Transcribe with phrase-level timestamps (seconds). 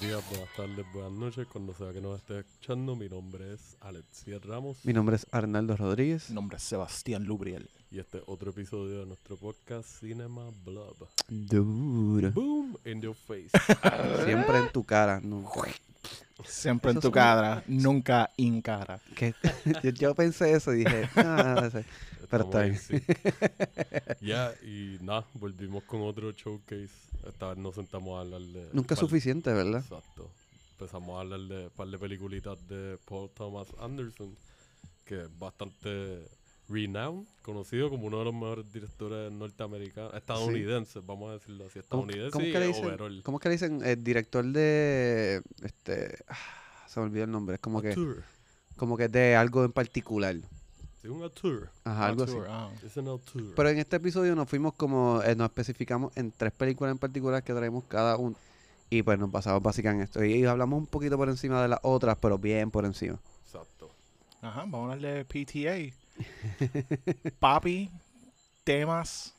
[0.00, 2.96] Buenos días, buenas tardes, buenas noches, cuando sea que nos esté escuchando.
[2.96, 6.30] Mi nombre es Alexia Ramos Mi nombre es Arnaldo Rodríguez.
[6.30, 7.68] Mi nombre es Sebastián Lubriel.
[7.90, 11.06] y este es otro episodio de nuestro podcast Cinema Blob.
[11.28, 12.30] Duro.
[12.30, 13.50] Boom in your face.
[14.24, 15.20] Siempre en tu cara.
[15.20, 15.68] nunca.
[16.46, 19.00] Siempre en tu cara, nunca in cara.
[19.98, 21.68] Yo pensé eso y dije, ah,
[22.30, 22.78] bien.
[22.78, 22.94] sí.
[24.20, 26.90] Ya, y nada, volvimos con otro showcase.
[27.26, 28.68] Esta vez nos sentamos a hablar de.
[28.72, 29.80] nunca es suficiente, ¿verdad?
[29.80, 30.30] Exacto.
[30.72, 34.34] Empezamos a hablar de un par de peliculitas de Paul Thomas Anderson,
[35.04, 36.24] que es bastante
[36.68, 42.04] renowned, conocido como uno de los mejores directores norteamericanos, estadounidenses, vamos a decirlo así, ¿Cómo,
[42.04, 43.22] estadounidenses cómo que le dicen.
[43.22, 43.84] ¿Cómo que le dicen?
[43.84, 45.42] El director de.
[45.62, 46.18] Este.
[46.28, 46.36] ah,
[46.86, 47.56] se me olvidó el nombre.
[47.56, 47.94] Es como que,
[48.76, 50.36] como que de algo en particular.
[51.00, 51.70] Sí, un auteur.
[51.84, 52.36] Ajá, algo así.
[52.46, 52.70] Ah.
[52.84, 53.54] Es un auteur.
[53.56, 55.22] Pero en este episodio nos fuimos como.
[55.22, 58.36] eh, nos especificamos en tres películas en particular que traemos cada uno.
[58.90, 60.24] Y pues nos basamos básicamente en esto.
[60.24, 63.18] Y hablamos un poquito por encima de las otras, pero bien por encima.
[63.44, 63.90] Exacto.
[64.42, 65.94] Ajá, vamos a hablar de PTA.
[67.38, 67.90] Papi,
[68.64, 69.34] temas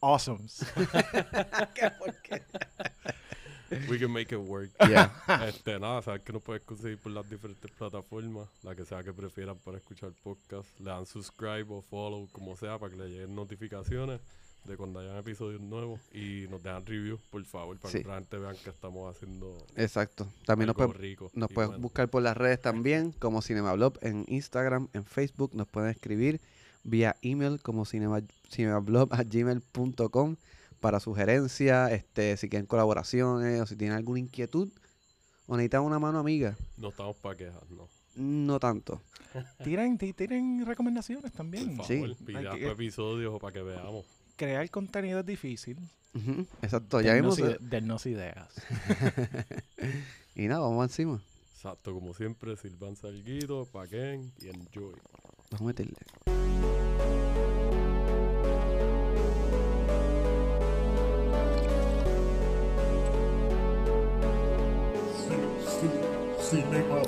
[0.00, 0.60] awesomes.
[3.88, 4.70] We can make it work.
[4.88, 5.12] Yeah.
[5.48, 9.12] este, nada, sabes que nos puedes conseguir por las diferentes plataformas, la que sea que
[9.12, 10.68] prefieran para escuchar podcast.
[10.80, 14.20] Le dan subscribe o follow, como sea, para que le lleguen notificaciones
[14.64, 16.00] de cuando hayan episodios nuevos.
[16.12, 18.02] Y nos dejan reviews, por favor, para Sí.
[18.02, 20.26] que la gente vean que estamos haciendo Exacto.
[20.46, 21.30] También nos, algo puede- rico.
[21.34, 21.82] nos puedes bueno.
[21.82, 25.52] buscar por las redes también, como Cinemablob en Instagram, en Facebook.
[25.54, 26.40] Nos pueden escribir
[26.84, 30.36] vía email como cinema, cinemablob@gmail.com
[30.82, 34.68] para sugerencias, este, si quieren colaboraciones o si tienen alguna inquietud
[35.46, 36.56] o necesitan una mano amiga.
[36.76, 37.88] No estamos para quejas, no.
[38.16, 39.00] No tanto.
[39.64, 41.76] tiren, ti- tiren recomendaciones también.
[41.78, 42.00] Por Sí.
[42.00, 44.04] favor, pide Hay que- para episodios o para que veamos.
[44.36, 45.78] Crear contenido es difícil.
[46.60, 47.36] Exacto, ya vimos.
[47.36, 48.48] Dennos ide- dennos ideas.
[50.34, 51.22] Y nada, vamos encima.
[51.54, 54.94] Exacto, como siempre, sirvan salguito, paquen y enjoy.
[55.50, 55.96] Vamos a meterle.
[66.52, 67.00] Cinema.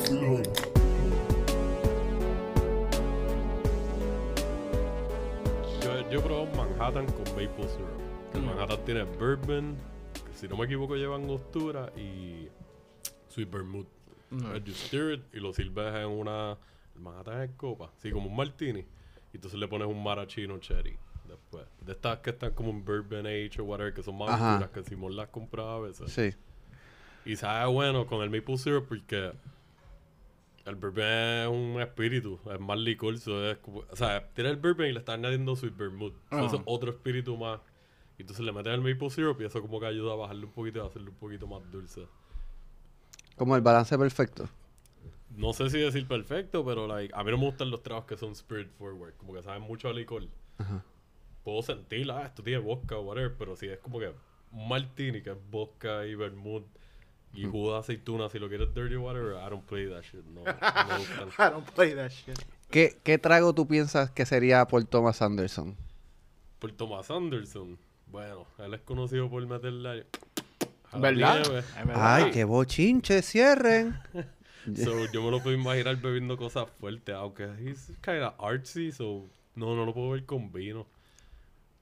[5.82, 8.32] Yo, yo he probado Manhattan con maple syrup.
[8.32, 8.46] Que Mm.
[8.46, 9.76] Manhattan tiene bourbon,
[10.14, 12.48] que si no me equivoco lleva angostura y
[13.28, 13.86] sweet vermouth.
[14.30, 14.56] Mm.
[14.56, 16.56] It y lo sirves en una...
[16.94, 18.80] El Manhattan es copa, sí, como un martini.
[18.80, 20.96] Y entonces le pones un maraschino cherry
[21.28, 21.66] después.
[21.84, 25.14] De estas que están como un bourbon age o whatever, que son más que Simón
[25.14, 26.10] las compraba a veces.
[26.10, 26.34] Sí.
[27.24, 29.32] Y sabe bueno con el maple syrup porque
[30.66, 33.18] el bourbon es un espíritu, es más licor.
[33.18, 36.14] so es o sea, tiene el bourbon y le está añadiendo sweet vermouth.
[36.30, 36.62] So eso es Ajá.
[36.66, 37.60] otro espíritu más.
[38.18, 40.52] Y entonces le metes el maple syrup y eso como que ayuda a bajarle un
[40.52, 42.06] poquito y a hacerlo un poquito más dulce.
[43.36, 44.48] Como el balance perfecto.
[45.36, 48.16] No sé si decir perfecto, pero like, a mí no me gustan los tragos que
[48.16, 50.22] son spirit forward, como que saben mucho a licor.
[51.42, 54.14] Puedo sentir, ah, esto tiene vodka o whatever, pero si es como que
[54.52, 56.64] un martini que es vodka y vermouth
[57.34, 60.24] y jugo de aceituna, si lo quieres dirty water, I don't play that shit.
[60.26, 61.28] No, no me gustan.
[61.38, 62.38] I don't play that shit.
[62.70, 65.76] ¿Qué, ¿Qué trago tú piensas que sería por Thomas Anderson?
[66.58, 70.06] Por Thomas Anderson, bueno, él es conocido por meterle
[70.90, 71.42] a la ¿Verdad?
[71.42, 71.64] nieve.
[71.94, 73.96] Ay, qué bochinche, cierren.
[74.76, 79.76] So, yo me lo puedo imaginar bebiendo cosas fuertes, aunque he's kinda artsy, so no,
[79.76, 80.86] no lo puedo ver con vino.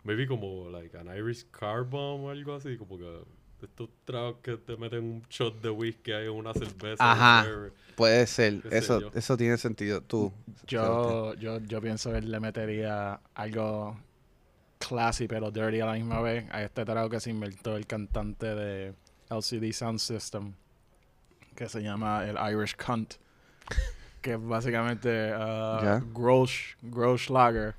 [0.03, 3.23] Maybe como like an Irish car bomb o algo así, como que
[3.63, 7.13] estos tragos que te meten un shot de whisky ahí en una cerveza.
[7.13, 7.47] Ajá.
[7.95, 10.01] Puede ser, eso, eso tiene sentido.
[10.01, 10.33] Tú.
[10.67, 13.97] Yo, yo, yo pienso que él le metería algo
[14.79, 18.55] classy pero dirty a la misma vez a este trago que se inventó el cantante
[18.55, 18.95] de
[19.31, 20.55] LCD Sound System
[21.55, 23.15] que se llama el Irish Cunt
[24.21, 26.03] que es básicamente uh, Ya.
[26.13, 27.75] Grolsch, Grolsch Lager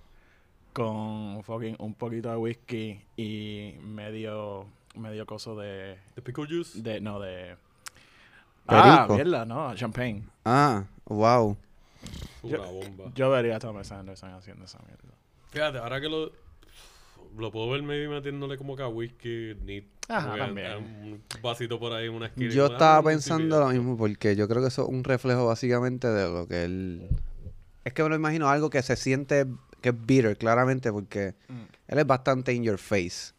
[0.71, 6.81] con fucking un poquito de whisky y medio medio coso de, The pickle juice.
[6.81, 7.55] de no de
[8.67, 11.57] ah mierda no champagne Ah, wow.
[12.43, 13.11] Una yo- bomba.
[13.15, 15.03] yo vería a Thomas Anderson haciendo esa mierda
[15.51, 16.31] Fíjate, ahora que lo,
[17.37, 19.83] lo puedo ver maybe metiéndole como que a whisky, neat.
[20.09, 20.73] Ajá, también.
[20.77, 22.51] Un vasito por ahí una esquina.
[22.51, 26.07] Yo estaba ah, pensando lo mismo porque yo creo que eso es un reflejo básicamente
[26.07, 27.07] de lo que él...
[27.85, 29.45] Es que me lo imagino algo que se siente
[29.81, 31.61] que es bitter, claramente, porque Mm.
[31.89, 33.33] él es bastante in your face.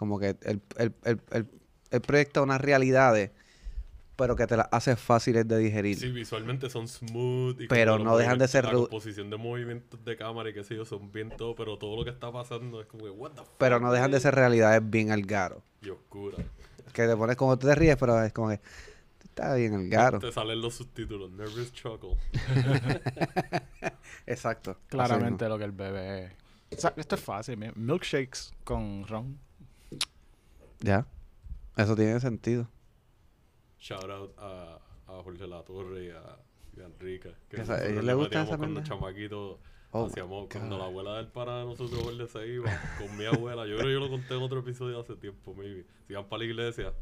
[0.00, 1.46] Como que él, él- él- él-
[1.90, 3.30] él proyecta unas realidades,
[4.16, 5.98] pero que te las hace fáciles de digerir.
[5.98, 7.60] Sí, visualmente son smooth.
[7.60, 10.74] Y Pero no dejan de ser La composición de movimientos de cámara y qué sé
[10.74, 13.42] yo son bien todo, pero todo lo que está pasando es como que, what the
[13.42, 13.50] fuck.
[13.58, 15.62] Pero no dejan de ser realidades bien al garo.
[15.82, 16.38] Y oscura.
[16.94, 18.60] que te pones como tú te ríes, pero es como que
[19.24, 20.18] está bien el garo.
[20.18, 21.30] Te salen los subtítulos.
[21.30, 22.16] Nervous chuckle.
[24.26, 24.78] Exacto.
[24.88, 26.32] Claramente lo que el bebé es.
[26.78, 27.56] O sea, esto es fácil.
[27.56, 29.38] mi- Milkshakes con ron.
[30.80, 31.06] Ya.
[31.76, 32.68] Eso tiene sentido.
[33.78, 34.78] Shout out a,
[35.08, 36.22] a Jorge Latorre y a,
[36.76, 37.32] y a Enrique.
[37.48, 38.88] Que esa- ¿a él le gusta esa cuando pendeja?
[38.88, 39.58] chamaquitos.
[39.92, 43.66] Oh, hacíamos, cuando la abuela del pana de nosotros se iba con mi abuela.
[43.66, 45.84] Yo creo que yo lo conté en otro episodio hace tiempo, maybe.
[46.06, 46.92] Se iban para la iglesia.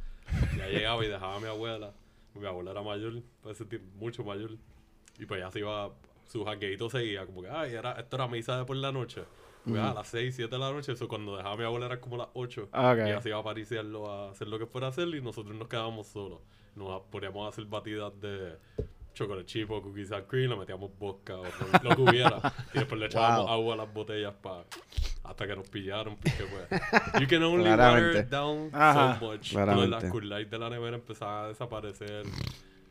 [0.57, 1.93] Ya llegaba y dejaba a mi abuela.
[2.35, 4.53] Mi abuela era mayor, para ese tiempo, mucho mayor.
[5.19, 5.91] Y pues ya se iba,
[6.29, 9.23] su jangueito seguía, como que, ay, era, esto era misa de por la noche.
[9.65, 12.01] Pues, a las 6, 7 de la noche, eso cuando dejaba a mi abuela era
[12.01, 12.69] como las 8.
[12.73, 13.19] Ah, ok.
[13.19, 15.69] Y se iba a pariciarlo a hacer lo que fuera a hacer y nosotros nos
[15.69, 16.41] quedábamos solos.
[16.75, 18.57] Nos poníamos a hacer batidas de
[19.15, 21.45] chocolate chip o cookies and cream, le metíamos vodka o
[21.83, 22.53] lo que hubiera.
[22.73, 23.49] y después le echábamos Wow.
[23.53, 24.65] agua a las botellas pa,
[25.25, 26.17] hasta que nos pillaron.
[26.17, 28.07] Porque pues, you can only Claramente.
[28.09, 29.19] water it down Ajá.
[29.19, 29.51] so much.
[29.51, 29.89] Claramente.
[29.91, 32.25] Las Cool Light de la nevera empezaban a desaparecer.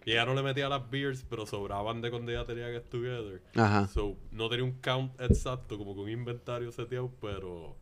[0.07, 3.41] Y ella no le metía las beers, pero sobraban de cuando ella tenía Get Together.
[3.57, 3.89] Ajá.
[3.89, 7.75] So, no tenía un count exacto, como con un inventario seteado, pero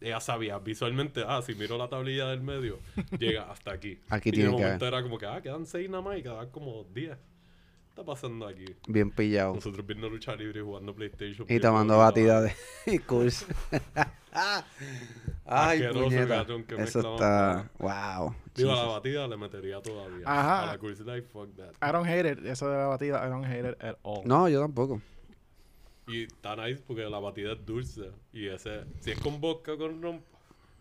[0.00, 2.78] ella sabía visualmente, ah, si miro la tablilla del medio,
[3.18, 3.98] llega hasta aquí.
[4.08, 6.48] Aquí y tiene que momento era como que, ah, quedan seis nada más y quedan
[6.50, 7.18] como 10.
[7.94, 8.64] ¿Qué está pasando aquí?
[8.88, 9.54] Bien pillado.
[9.54, 11.46] Nosotros viendo lucha libre y jugando PlayStation.
[11.48, 12.52] Y tomando la- batida de
[13.06, 13.46] curso.
[15.46, 16.26] Ay, puñeta.
[16.38, 17.70] cabrón, que Eso está...
[17.78, 18.34] Wow.
[18.56, 20.24] Digo, a la batida le metería todavía.
[20.26, 20.62] Ajá.
[20.64, 21.70] A la Curse Life, fuck that.
[21.80, 22.44] I don't hate it.
[22.44, 24.22] Eso de la batida, I don't hate it at all.
[24.24, 25.00] No, yo tampoco.
[26.08, 28.10] Y está nice porque la batida es dulce.
[28.32, 30.20] Y ese, si es con vodka o con ron,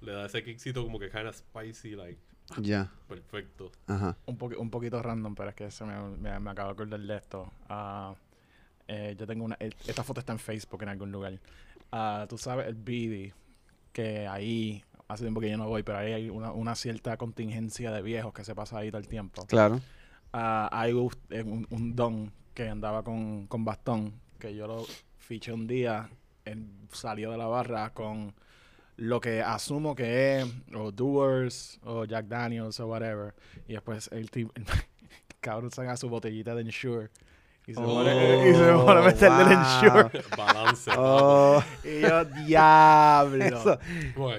[0.02, 2.20] le da ese kickcito como que kind of spicy, like,
[2.60, 2.92] Ya.
[3.08, 3.72] perfecto.
[3.88, 4.16] Ajá.
[4.26, 7.16] Un, un poquito random, pero es que se me, me, me acabo de acordar de
[7.16, 7.52] esto.
[8.88, 9.56] Eh, yo tengo una...
[9.60, 11.40] Esta foto está en Facebook en algún lugar.
[11.92, 13.34] Ah, Tú sabes, el BD,
[13.92, 14.84] que ahí...
[15.08, 18.34] Hace tiempo que yo no voy, pero ahí hay una, una cierta contingencia de viejos
[18.34, 19.46] que se pasa ahí todo el tiempo.
[19.46, 19.80] Claro.
[20.32, 21.12] Ah, hay un,
[21.46, 24.86] un- un don que andaba con, con bastón, que yo lo
[25.18, 26.10] fiché un día,
[26.46, 28.34] él salió de la barra con
[28.98, 33.34] lo que asumo que es o Doers o Jack Daniels o whatever.
[33.68, 34.66] Y después el, tipo, el
[35.42, 37.10] cabrón saca su botellita de Ensure
[37.66, 39.52] y se, Oh, pone, y se pone a meterle el.
[39.54, 40.24] Ensure.
[40.38, 40.92] Balance.
[40.98, 43.46] Oh, Y yo, diablo.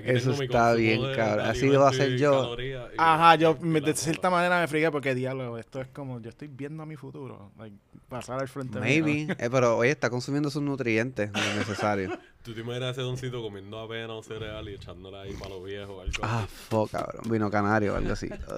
[0.04, 0.30] eso.
[0.36, 1.46] Mi está bien, de- cabrón.
[1.46, 2.54] Así lo voy a hacer yo.
[2.98, 6.48] Ajá, yo me- de cierta manera me friqué porque diablo, esto es como yo estoy
[6.48, 7.74] viendo a mi futuro, like,
[8.08, 9.04] pasar al frente mío.
[9.04, 9.32] Maybe.
[9.38, 12.10] Eh, pero oye, está consumiendo sus nutrientes lo necesario.
[12.44, 15.96] Tú te imaginas ese doncito comiendo avena o cereal y echándola ahí para los viejos
[15.96, 16.54] o algo Ah, así.
[16.68, 17.22] fuck, cabrón.
[17.30, 18.28] Vino canario o algo así.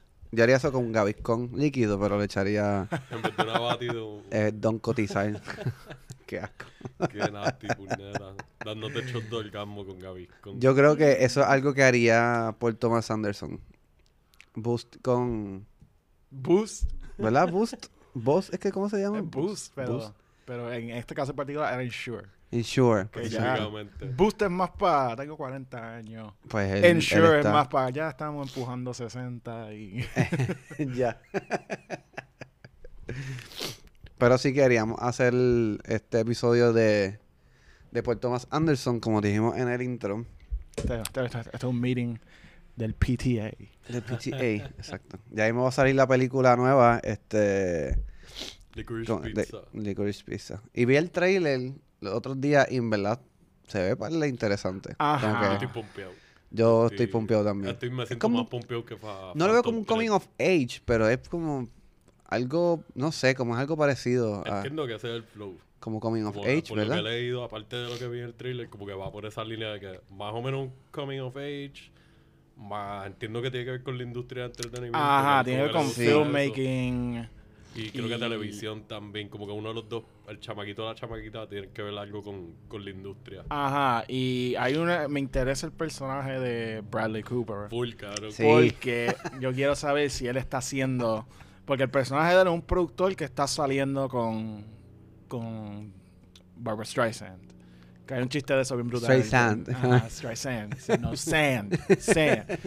[0.32, 4.22] Yo haría eso con un gaviscón líquido, pero le echaría En vez de una batido,
[4.30, 5.40] eh, Don Cotizar.
[6.26, 6.64] Qué asco.
[7.12, 8.34] qué nasty, puñeta.
[8.64, 10.58] Dándote shot de orgasmo con Gaviscon.
[10.58, 13.60] Yo creo que eso es algo que haría por Thomas Anderson.
[14.54, 15.66] Boost con.
[16.30, 16.90] Boost.
[17.18, 17.48] ¿Verdad?
[17.52, 17.86] Boost.
[18.14, 19.20] Boost, es que ¿cómo se llama?
[19.22, 20.14] Boost, pero, Boost.
[20.46, 22.26] pero en este caso en particular era Insure.
[22.52, 23.08] Insure.
[23.10, 24.06] Que ya- Específicamente.
[24.16, 26.32] Boost es más para, tengo 40 años.
[26.48, 30.04] Pues él, él Insure es más para, ya estamos empujando 60 y...
[30.94, 31.20] ya.
[34.18, 35.34] Pero sí queríamos hacer
[35.84, 37.18] este episodio de,
[37.90, 40.24] de por Thomas Anderson, como dijimos en el intro.
[40.76, 42.16] este, este- este- este es un meeting
[42.76, 43.52] del PTA.
[43.88, 45.18] Del PTA, exacto.
[45.30, 47.98] Ya ahí me va a salir la película nueva, este...
[48.74, 49.58] Licorice con- de- Pizza.
[49.72, 50.62] Licorice Pizza.
[50.74, 53.20] Y vi el trailer los otros días y en verdad
[53.66, 54.94] se ve para interesante.
[54.98, 55.48] Ajá.
[55.48, 56.12] Yo estoy pompeado.
[56.50, 57.72] yo estoy pompeado también.
[57.74, 60.26] Estoy, me siento como- más pompeado que fa, No lo veo como un coming of
[60.38, 61.68] age, pero es como
[62.28, 65.56] algo, no sé, como es algo parecido a Entiendo que ese es el flow.
[65.80, 67.04] como coming of Como age, por lo que he ¿verdad?
[67.10, 69.68] leído, aparte de lo que vi en el trailer, como que va por esa línea
[69.72, 71.90] de que más o menos un coming of age.
[72.56, 74.98] Más entiendo que tiene que ver con la industria de entretenimiento.
[74.98, 77.28] Ajá, tiene que ver con filmmaking.
[77.76, 80.94] Y creo que televisión también, como que uno de los dos, el chamaquito o la
[80.94, 83.44] chamaquita, tienen que ver algo con, con la industria.
[83.48, 85.08] Ajá, y hay una...
[85.08, 87.68] Me interesa el personaje de Bradley Cooper.
[87.68, 88.32] Full, cabrón.
[88.32, 88.42] Sí.
[88.42, 91.26] Porque yo quiero saber si él está haciendo.
[91.64, 94.64] Porque el personaje de él es un productor que está saliendo con.
[95.28, 95.92] con.
[96.56, 97.52] Barbara Streisand.
[98.06, 99.08] Que hay un chiste de eso bien brutal.
[99.08, 99.68] Streisand.
[99.70, 100.74] Ajá, Streisand.
[101.00, 101.76] No, Sand.
[101.98, 102.58] Sand.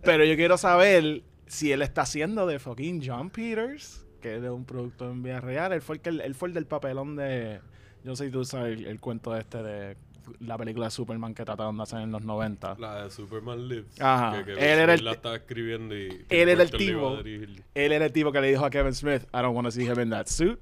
[0.02, 4.48] Pero yo quiero saber si él está haciendo de fucking John Peters, que es de
[4.48, 5.72] un productor en vida real.
[5.74, 7.60] Él fue el, que, él fue el del papelón de.
[8.04, 9.96] Yo sé si tú sabes el, el cuento este de
[10.40, 12.76] la película de Superman que trataron de hacer en los 90.
[12.78, 14.00] La de Superman Lives.
[14.00, 14.38] Ajá.
[14.38, 16.24] Que, que Él era el la t- estaba escribiendo y...
[16.28, 17.16] Él era el tipo.
[17.22, 17.64] dirigir.
[17.74, 19.84] Él era el tipo que le dijo a Kevin Smith, I don't want to see
[19.84, 20.58] him in that suit.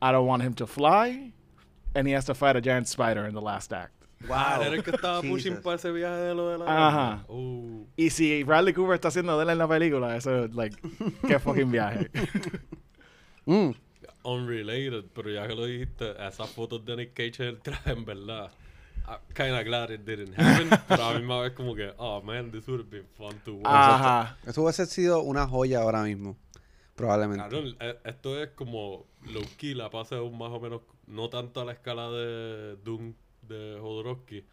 [0.00, 1.32] I don't want him to fly.
[1.94, 3.92] And he has to fight a giant spider in the last act.
[4.28, 5.30] Ah, era el que estaba Jesus.
[5.30, 6.88] pushing para ese viaje de lo de la.
[6.88, 7.24] Ajá.
[7.28, 10.76] Uh, Y si Bradley Cooper está haciendo de él en la película, eso es, like,
[11.26, 12.10] qué fucking viaje.
[13.46, 13.70] Mm.
[14.24, 18.04] unrelated, pero ya que lo dijiste, esas fotos de Nick Cage en el traje, en
[18.04, 18.50] verdad.
[19.06, 22.50] I'm kinda glad it didn't happen, pero a la misma vez como que, oh man,
[22.50, 23.66] this would have been fun to watch.
[23.66, 24.36] Ajá.
[24.44, 26.36] Eso hubiese sido una joya ahora mismo.
[26.94, 27.42] Probablemente.
[27.44, 31.64] Cabrón, eh, esto es como low-key, la pasa un más o menos, no tanto a
[31.64, 33.14] la escala de Doom
[33.48, 34.44] de Jodorowsky,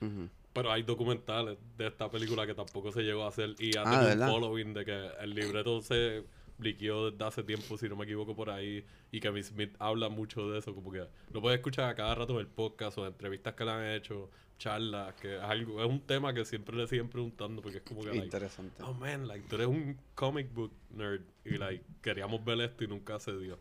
[0.53, 4.07] pero hay documentales de esta película que tampoco se llegó a hacer y ha Ah,
[4.07, 6.23] tenido un following de que el libreto se
[6.59, 10.49] liqueó desde hace tiempo, si no me equivoco, por ahí, y Kevin Smith habla mucho
[10.49, 13.07] de eso, como que lo puedes escuchar a cada rato en el podcast o en
[13.07, 16.87] entrevistas que le han hecho, charlas, que es algo, es un tema que siempre le
[16.87, 18.81] siguen preguntando porque es como que, like, Interesante.
[18.83, 22.87] oh man, like, tú eres un comic book nerd y like, queríamos ver esto y
[22.87, 23.59] nunca se dio.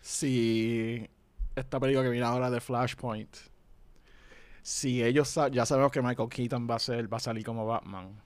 [0.00, 1.06] Si
[1.54, 3.36] esta película que viene ahora de Flashpoint,
[4.68, 7.64] si ellos sa- ya sabemos que Michael Keaton va a ser, va a salir como
[7.66, 8.20] Batman.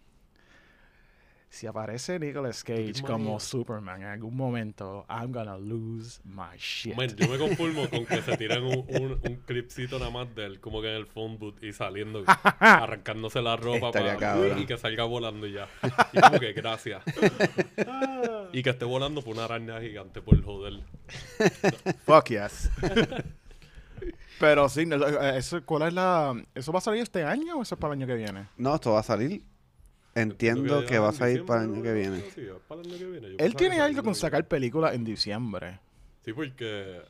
[1.48, 3.38] Si aparece Nicolas Cage como?
[3.38, 6.96] Superman en algún momento, I'm gonna lose my shit.
[6.96, 10.46] Man, yo me conformo con que se tiren un, un, un clipcito nada más de
[10.46, 12.24] él, como que en el phone booth y saliendo,
[12.58, 15.68] arrancándose la ropa para, y que salga volando y ya.
[16.12, 17.04] Y como que gracias.
[18.52, 20.80] y que esté volando por una araña gigante por joder.
[22.04, 22.70] Fuck yes.
[24.42, 26.34] Pero sí, no, eh, eso, ¿cuál es la...?
[26.52, 28.48] ¿Eso va a salir este año o eso es para el año que viene?
[28.56, 29.44] No, esto va a salir.
[30.16, 32.20] Entiendo que va a salir para el año que viene.
[32.34, 33.36] Sí, es para el año que viene.
[33.38, 35.78] Él tiene que algo con el sacar películas en diciembre.
[36.24, 37.02] Sí, porque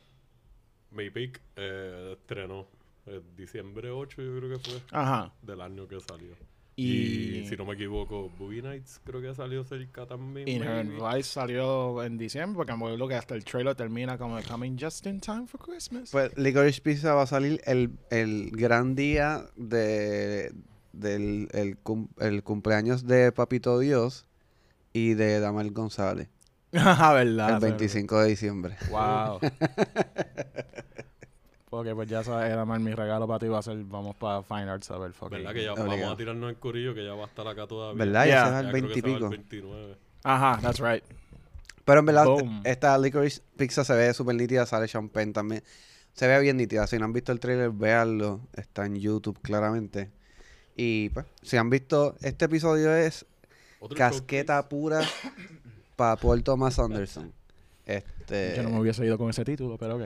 [0.91, 2.67] Maypick eh, estrenó
[3.07, 5.33] en diciembre 8, yo creo que fue, Ajá.
[5.41, 6.35] del año que salió.
[6.75, 10.47] Y, Y, si no me equivoco, Boogie Nights creo que salió cerca también.
[10.47, 11.17] Inherent maybe.
[11.17, 15.05] Vice salió en diciembre porque me acuerdo que hasta el trailer termina como coming just
[15.05, 16.09] in time for Christmas.
[16.11, 20.51] Pues Licorice Pizza va a salir el, el gran día de,
[20.93, 24.25] del el, cum- el cumpleaños de Papito Dios
[24.93, 26.27] y de Damel González.
[26.75, 27.53] Ah, verdad.
[27.53, 28.75] el 25 de diciembre.
[28.89, 29.39] Wow.
[31.73, 34.43] Porque pues ya sabes, era mal mi regalo para ti va a ser, vamos para
[34.43, 35.39] Fine Arts a ver fucking.
[35.39, 35.89] ¿Verdad que ya Obligado.
[36.01, 38.05] vamos a tirarnos el corillo que ya va a estar acá todavía?
[38.05, 38.25] ¿Verdad?
[38.25, 38.35] Yeah.
[38.35, 39.25] Ya ese Ya es el creo 20 que y se va pico.
[39.25, 39.97] el 29.
[40.23, 41.03] Ajá, that's right.
[41.83, 42.61] Pero en verdad, Boom.
[42.63, 45.63] esta Licorice Pizza se ve súper nítida, sale champagne también.
[46.13, 46.85] Se ve bien nítida.
[46.85, 48.41] Si no han visto el trailer, véanlo.
[48.53, 50.11] Está en YouTube claramente.
[50.75, 53.25] Y pues, si han visto, este episodio es
[53.95, 55.01] casqueta pura
[55.95, 57.33] para Paul Thomas Anderson.
[57.85, 60.03] Este, Yo no me hubiese ido con ese título, pero ok.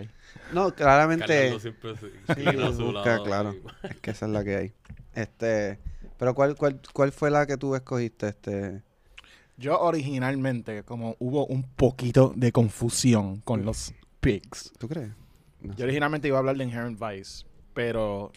[0.53, 3.55] no, claramente Carlos siempre se Sí, inclina a su busca, lado claro.
[3.83, 4.73] es que esa es la que hay.
[5.13, 5.79] Este,
[6.17, 8.29] pero ¿cuál, cuál, cuál fue la que tú escogiste?
[8.29, 8.81] Este,
[9.57, 14.71] Yo originalmente, como hubo un poquito de confusión con los pigs.
[14.79, 15.09] ¿tú crees?
[15.61, 18.31] No Yo originalmente iba a hablar de Inherent Vice, pero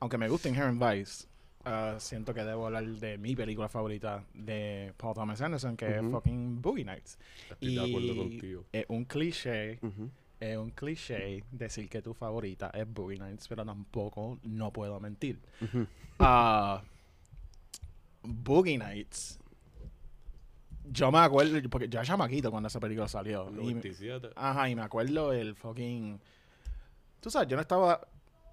[0.00, 1.26] aunque me gusta Inherent Vice,
[1.64, 6.02] ah, siento que debo hablar de mi película favorita de Paul Thomas Anderson, que es
[6.10, 7.18] fucking Boogie Nights.
[7.50, 8.64] Estoy de acuerdo Y contigo.
[8.72, 9.78] Es un cliché,
[10.40, 15.38] es un cliché decir que tu favorita es Boogie Nights, pero tampoco no puedo mentir.
[15.60, 15.86] Ujú.
[16.18, 16.82] Ah,
[18.22, 19.38] Boogie Nights.
[20.86, 23.48] Yo me acuerdo, porque yo era chamaquito cuando esa película salió.
[23.50, 24.30] y- 97.
[24.36, 26.20] Ajá, y me acuerdo el fucking.
[27.20, 28.06] Tú sabes, yo no estaba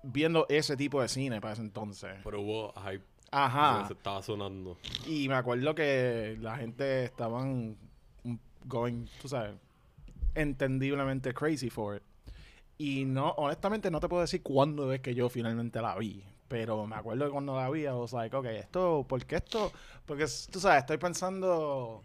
[0.03, 2.11] viendo ese tipo de cine para ese entonces.
[2.23, 3.03] Pero hubo hype.
[3.31, 3.87] Ajá.
[3.87, 4.77] Se estaba sonando.
[5.07, 7.77] Y me acuerdo que la gente estaban
[8.65, 9.55] going, tú sabes,
[10.35, 12.03] entendiblemente crazy for it.
[12.77, 16.23] Y no, honestamente no te puedo decir cuándo es que yo finalmente la vi.
[16.47, 19.71] Pero me acuerdo que cuando la vi, I was like, ok, esto, ¿por qué esto?
[20.05, 22.03] Porque, tú sabes, estoy pensando,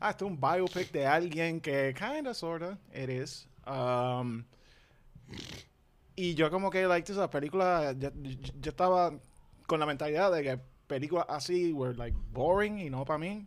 [0.00, 3.48] ah, esto es un biopic de alguien que, kinda, sorta, it is.
[3.64, 4.44] Um,
[6.16, 9.12] y yo como que, like, sabes, películas, yo, estaba
[9.66, 13.46] con la mentalidad de que películas así were, like, boring y no para mí.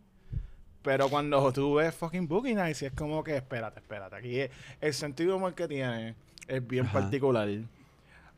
[0.82, 4.50] Pero cuando tú ves fucking Boogie Nights, es como que, espérate, espérate, aquí es-
[4.80, 6.14] el sentido de humor que tiene
[6.48, 7.00] es bien Ajá.
[7.00, 7.48] particular.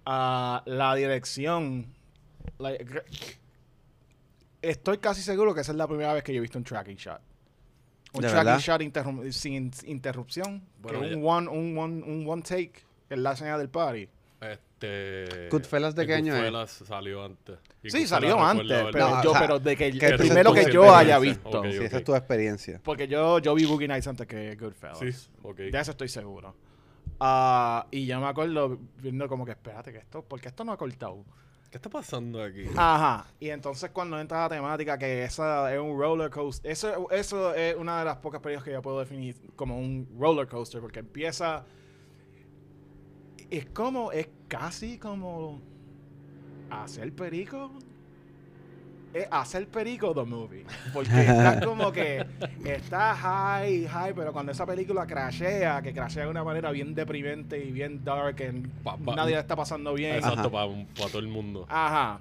[0.05, 1.87] Ah, la dirección,
[2.59, 2.85] like,
[4.61, 6.97] estoy casi seguro que esa es la primera vez que yo he visto un tracking
[6.97, 7.21] shot.
[8.15, 8.59] Un ¿De tracking verdad?
[8.61, 10.63] shot interrum- sin interrupción.
[10.81, 12.73] Bueno, que un one, un one, un one take,
[13.09, 14.09] que es la señal del party.
[14.83, 15.49] Este.
[15.49, 16.43] Goodfellas, ¿de qué año es?
[16.43, 17.59] Goodfellas salió antes.
[17.83, 20.19] Y Sí, Goodfellas salió antes, pero No, yo, o sea, pero de que, que el
[20.19, 21.63] primero que yo haya visto.
[21.63, 22.81] Sí, esa es tu experiencia.
[22.83, 24.99] Porque yo, yo vi Boogie Nights antes que Goodfellas.
[24.99, 25.57] Sí, ok.
[25.57, 26.55] De eso estoy seguro.
[27.21, 30.77] Ah, y yo me acuerdo viendo como que, espérate, que esto, porque esto no ha
[30.77, 31.25] cortado.
[31.71, 32.65] ¿Qué está pasando aquí?
[32.77, 33.27] Ajá.
[33.41, 37.75] Y entonces cuando entra la temática que esa es un roller coaster, eso, eso es
[37.77, 41.65] una de las pocas películas que yo puedo definir como un roller coaster, porque empieza...
[43.53, 45.61] Es como, es casi como
[46.71, 47.71] hacer perico
[49.15, 50.65] es hacer perico the movie.
[50.95, 52.25] Porque está como que
[52.65, 57.63] está high, high, pero cuando esa película crashea, que crashea de una manera bien deprimente
[57.63, 58.51] y bien dark, que
[58.83, 60.15] Pa- pa- nadie la está pasando bien.
[60.15, 60.67] Exacto, para
[61.11, 61.67] todo el mundo.
[61.69, 62.21] Ajá.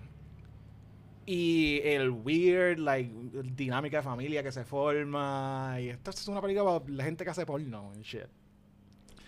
[1.25, 3.09] Y el weird, like,
[3.55, 5.77] dinámica de familia que se forma.
[5.79, 8.25] Y esto es una película para la gente que hace porno and shit.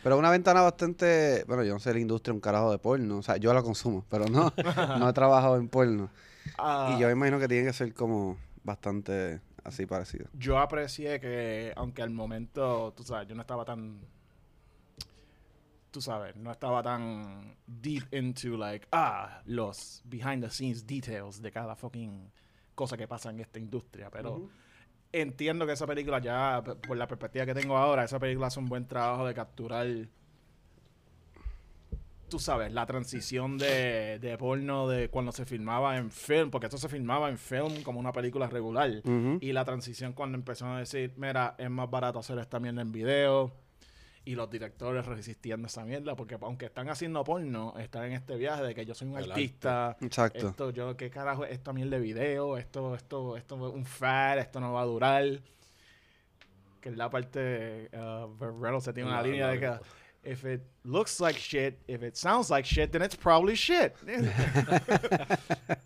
[0.04, 1.44] Pero una ventana bastante.
[1.48, 3.18] Bueno, yo no sé la industria un carajo de porno.
[3.18, 4.52] O sea, yo la consumo, pero no,
[5.00, 6.10] no he trabajado en porno.
[6.58, 10.28] Ah, Y yo me imagino que tiene que ser como bastante así parecido.
[10.34, 14.02] yo aprecié que, aunque al momento, tú sabes, yo no estaba tan.
[15.92, 21.52] Tú sabes, no estaba tan deep into, like, ah, los behind the scenes details de
[21.52, 22.32] cada fucking
[22.74, 24.10] cosa que pasa en esta industria.
[24.10, 24.50] Pero
[25.14, 28.66] entiendo que esa película, ya por la perspectiva que tengo ahora, esa película hace un
[28.66, 29.88] buen trabajo de capturar.
[32.30, 36.80] Tú sabes, la transición de, de porno de cuando se filmaba en film, porque esto
[36.80, 38.90] se filmaba en film como una película regular.
[39.40, 42.92] Y la transición cuando empezaron a decir, mira, es más barato hacer esta mierda en
[42.92, 43.52] video.
[44.26, 48.64] Y los directores resistiendo esa mierda, porque aunque están haciendo porno, están en este viaje
[48.64, 49.98] de que yo soy un El artista.
[50.00, 50.48] Exacto.
[50.48, 52.58] Esto, yo, ¿qué carajo es esta mierda de video?
[52.58, 55.26] Esto, esto, esto es un fad, esto no va a durar.
[56.80, 60.62] Que en la parte, uh, se tiene una La- línea la- de que, if it
[60.84, 63.94] looks like shit, if it sounds like shit, then it's probably shit.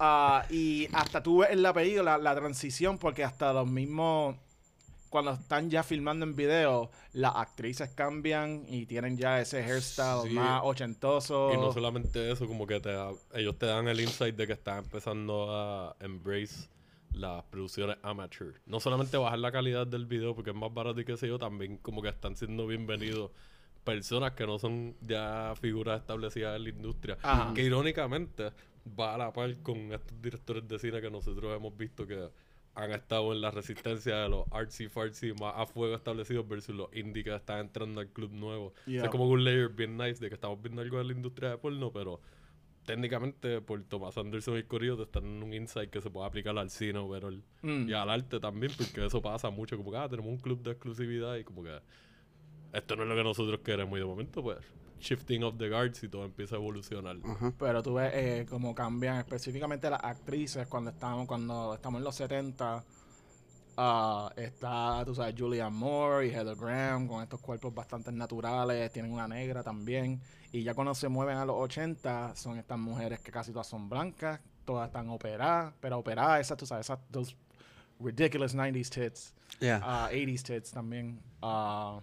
[0.00, 4.36] Ah, y hasta tú ves en la película la transición, porque hasta los mismos,
[5.08, 10.34] cuando están ya filmando en video, las actrices cambian y tienen ya ese hairstyle Sí.
[10.34, 11.52] más ochentoso.
[11.52, 12.94] Y no solamente eso, como que te
[13.34, 16.68] ellos te dan el insight de que están empezando a embrace
[17.12, 18.54] las producciones amateur.
[18.66, 21.38] No solamente bajar la calidad del video porque es más barato y qué sé yo,
[21.38, 23.30] también como que están siendo bienvenidos
[23.84, 27.16] personas que no son ya figuras establecidas en la industria.
[27.22, 27.54] Ajá.
[27.54, 28.52] Que irónicamente
[28.98, 32.28] va a la par con estos directores de cine que nosotros hemos visto que
[32.80, 36.88] han estado en la resistencia de los artsy fartsy más a fuego establecidos versus los
[36.94, 38.66] indie que están entrando al club nuevo.
[38.66, 39.04] O sea, Yeah.
[39.04, 41.58] es como un layer bien nice de que estamos viendo algo de la industria de
[41.58, 42.20] porno, pero
[42.84, 46.56] técnicamente por Thomas Anderson y Corillo te están dando un insight que se puede aplicar
[46.56, 47.42] al cine overall.
[47.62, 47.88] Mm.
[47.88, 49.76] y al arte también, porque eso pasa mucho.
[49.76, 51.78] Como que ah, tenemos un club de exclusividad y como que
[52.72, 53.96] esto no es lo que nosotros queremos.
[53.98, 54.58] Y de momento, pues,
[55.00, 57.16] shifting of the guards y todo empieza a evolucionar.
[57.58, 62.14] Pero tú ves eh, cómo cambian específicamente las actrices cuando estamos, cuando estamos en los
[62.16, 62.84] 70.
[63.76, 68.92] ah, está, tú sabes, Julianne Moore y Heather Graham con estos cuerpos bastante naturales.
[68.92, 70.20] Tienen una negra también.
[70.52, 73.88] Y ya cuando se mueven a los 80, son estas mujeres que casi todas son
[73.88, 74.40] blancas.
[74.64, 75.74] Todas están operadas.
[75.80, 77.36] Pero operadas, esas, tú sabes, esas those
[78.00, 79.34] ridiculous 90s tits.
[79.60, 79.80] Yeah.
[79.82, 81.20] Ah, 80s tits también.
[81.42, 82.00] Ah,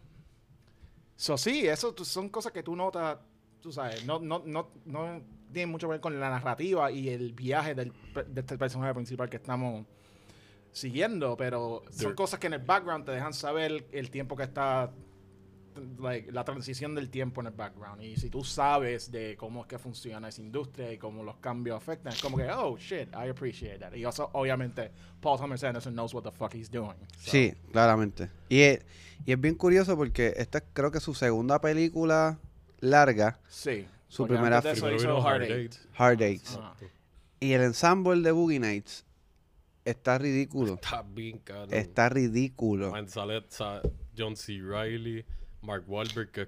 [1.15, 3.17] so, sí, eso son cosas que tú notas,
[3.61, 7.33] tú sabes, no, no, no, no tienen mucho que ver con la narrativa y el
[7.33, 7.93] viaje del,
[8.27, 9.85] de este personaje principal que estamos
[10.71, 14.91] siguiendo, pero son cosas que en el background te dejan saber el tiempo que está,
[15.99, 18.01] like, la transición del tiempo en el background.
[18.01, 21.77] Y si tú sabes de cómo es que funciona esa industria y cómo los cambios
[21.77, 23.93] afectan, es como que, oh, shit, I appreciate that.
[23.93, 26.95] Y also, obviamente, Paul Thomas Anderson knows what the fuck he's doing.
[27.17, 28.29] so- Sí, claramente.
[28.49, 28.85] Y es,
[29.25, 32.39] y es bien curioso porque esta es creo que su segunda película
[32.79, 33.85] larga, Sí.
[34.07, 35.75] Su porque primera vino Hard Eight.
[35.97, 36.43] Hard Eight.
[36.57, 36.73] Ah.
[37.39, 39.05] Y el ensemble de Boogie Nights
[39.83, 40.75] está ridículo.
[40.75, 41.67] Está bien caro.
[41.71, 42.91] Está ridículo.
[42.91, 43.81] Man, sale sa-
[44.17, 44.53] John C.
[44.61, 45.25] Riley,
[45.65, 46.47] Mark Wahlberg, que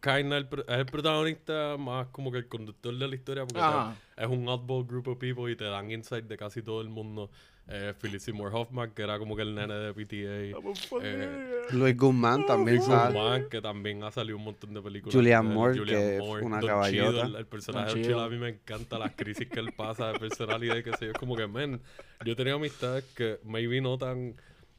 [0.00, 3.96] kinda el, es el protagonista más como que el conductor de la historia, porque Ajá.
[4.16, 7.30] es un oddball group of people y te dan insight de casi todo el mundo.
[7.68, 10.56] Eh, Philip Seymour Hoffman, que era como que el nene de PTA.
[11.02, 13.18] Eh, Luis Guzmán también sale.
[13.18, 15.16] Man, que también ha salido un montón de películas.
[15.16, 17.10] Él, Moore, Julianne que Moore, fue una Don caballota.
[17.22, 18.22] Cheadle, el personaje Don de Cheadle.
[18.24, 21.10] a mí me encanta las crisis que él pasa de personalidad y que sé yo.
[21.10, 21.80] Es como que, men,
[22.24, 24.36] yo tenido amistades que maybe no tan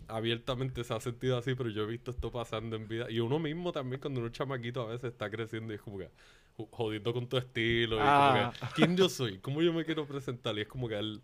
[0.07, 3.09] abiertamente se ha sentido así, pero yo he visto esto pasando en vida.
[3.09, 5.97] Y uno mismo también, cuando uno es chamaquito, a veces está creciendo y es como
[5.99, 6.09] que
[6.55, 7.97] jo- jodiendo con tu estilo.
[7.97, 8.51] Y Ah.
[8.53, 9.39] como que, ¿quién yo soy?
[9.39, 10.57] ¿Cómo yo me quiero presentar?
[10.57, 11.21] Y es como que él...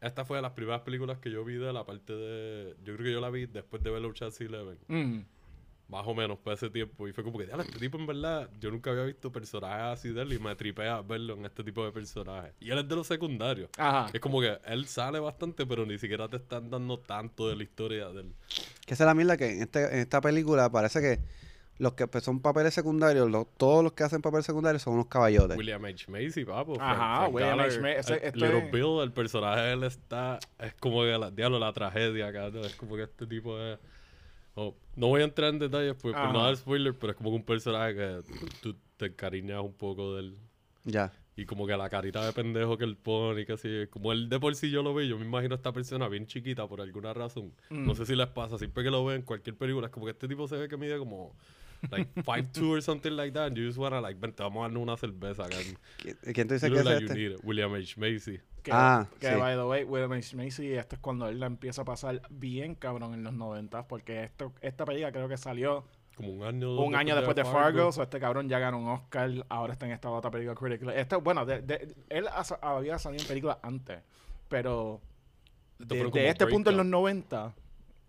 [0.00, 2.76] Esta fue de las primeras películas que yo vi de la parte de...
[2.84, 4.78] Yo creo que yo la vi después de ver Ocean's Eleven.
[4.88, 5.20] Mm.
[5.88, 7.06] Más o menos, por ese tiempo.
[7.06, 10.08] Y fue como que, "Diablo, este tipo en verdad, yo nunca había visto personajes así
[10.12, 12.52] de él y me tripea verlo en este tipo de personajes.
[12.58, 13.70] Y él es de los secundarios.
[13.78, 14.10] Ajá.
[14.12, 17.62] Es como que él sale bastante, pero ni siquiera te están dando tanto de la
[17.62, 18.32] historia del...
[18.84, 21.20] Que esa es la mierda que en, este, en esta película parece que
[21.78, 25.06] los que pues, son papeles secundarios, los- todos los que hacen papeles secundarios son unos
[25.06, 25.56] caballotes.
[25.56, 26.10] William H.
[26.10, 26.76] Macy, papo.
[26.80, 27.78] Ajá, Frank- William H.
[27.80, 30.40] Macy, el- esto Little Bill, el personaje de él está...
[30.58, 32.62] Es como que, la, diablo, la tragedia acá, ¿no?
[32.62, 33.78] Es como que este tipo es...
[34.56, 37.30] oh, no voy a entrar en detalles pues, por no dar spoiler, pero es como
[37.30, 38.22] que un personaje que
[38.60, 40.36] tú te encariñas un poco del...
[40.84, 41.12] Ya.
[41.38, 43.68] Y como que la carita de pendejo que él pone y que así.
[43.90, 46.26] Como él de por sí yo lo veo, yo me imagino a esta persona bien
[46.26, 47.52] chiquita por alguna razón.
[47.68, 47.96] No Mm.
[47.96, 50.26] sé si les pasa, siempre que lo ven en cualquier película, es como que este
[50.28, 51.36] tipo se ve que mide como
[51.90, 53.48] like 5'2 or something like that.
[53.48, 55.56] And you just wanna like, vente, vamos a darnos una cerveza acá.
[56.32, 57.46] ¿Quién dices You que es like you este?
[57.46, 58.00] William H.
[58.00, 58.40] Macy.
[58.66, 59.36] Que, Ah, que sí.
[59.36, 60.34] by the way, William H.
[60.36, 64.24] Macy, esto es cuando él la empieza a pasar bien cabrón en los 90 porque
[64.24, 65.84] esto, esta película creo que salió
[66.16, 69.30] Como un año un año después de Fargo, so este cabrón ya ganó un Oscar,
[69.50, 70.90] ahora está en esta otra película Critical.
[70.96, 72.26] Esta, bueno, de- de- él
[72.60, 74.00] había salido en películas antes,
[74.48, 75.00] pero
[75.78, 77.02] de, este punto en los breakout.
[77.04, 77.54] 90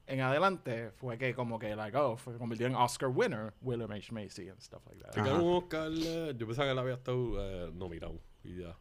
[0.08, 4.12] en adelante fue que como que like oh, fue convirtió en Oscar winner William H.
[4.12, 5.16] Macy and stuff like that.
[5.16, 8.20] Ganó un Oscar, eh, yo pensaba que él había estado eh, nominado.
[8.44, 8.76] Y ya.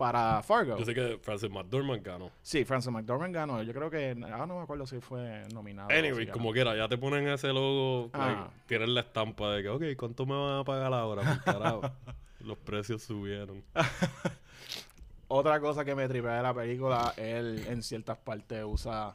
[0.00, 0.78] Para Fargo.
[0.78, 2.30] Yo sé que Francis McDormand ganó.
[2.40, 3.62] Sí, Francis McDormand ganó.
[3.62, 5.90] Yo creo que ah no me acuerdo si fue nominado.
[5.90, 8.26] Anyway, si como quiera, ya te ponen ese logo, Ah.
[8.26, 11.42] like, tienen la estampa de que, ok, ¿cuánto me van a pagar ahora?
[11.44, 11.82] Carajo.
[12.40, 13.62] Los precios subieron.
[15.28, 19.12] Otra cosa que me tripea de la película, él en ciertas partes usa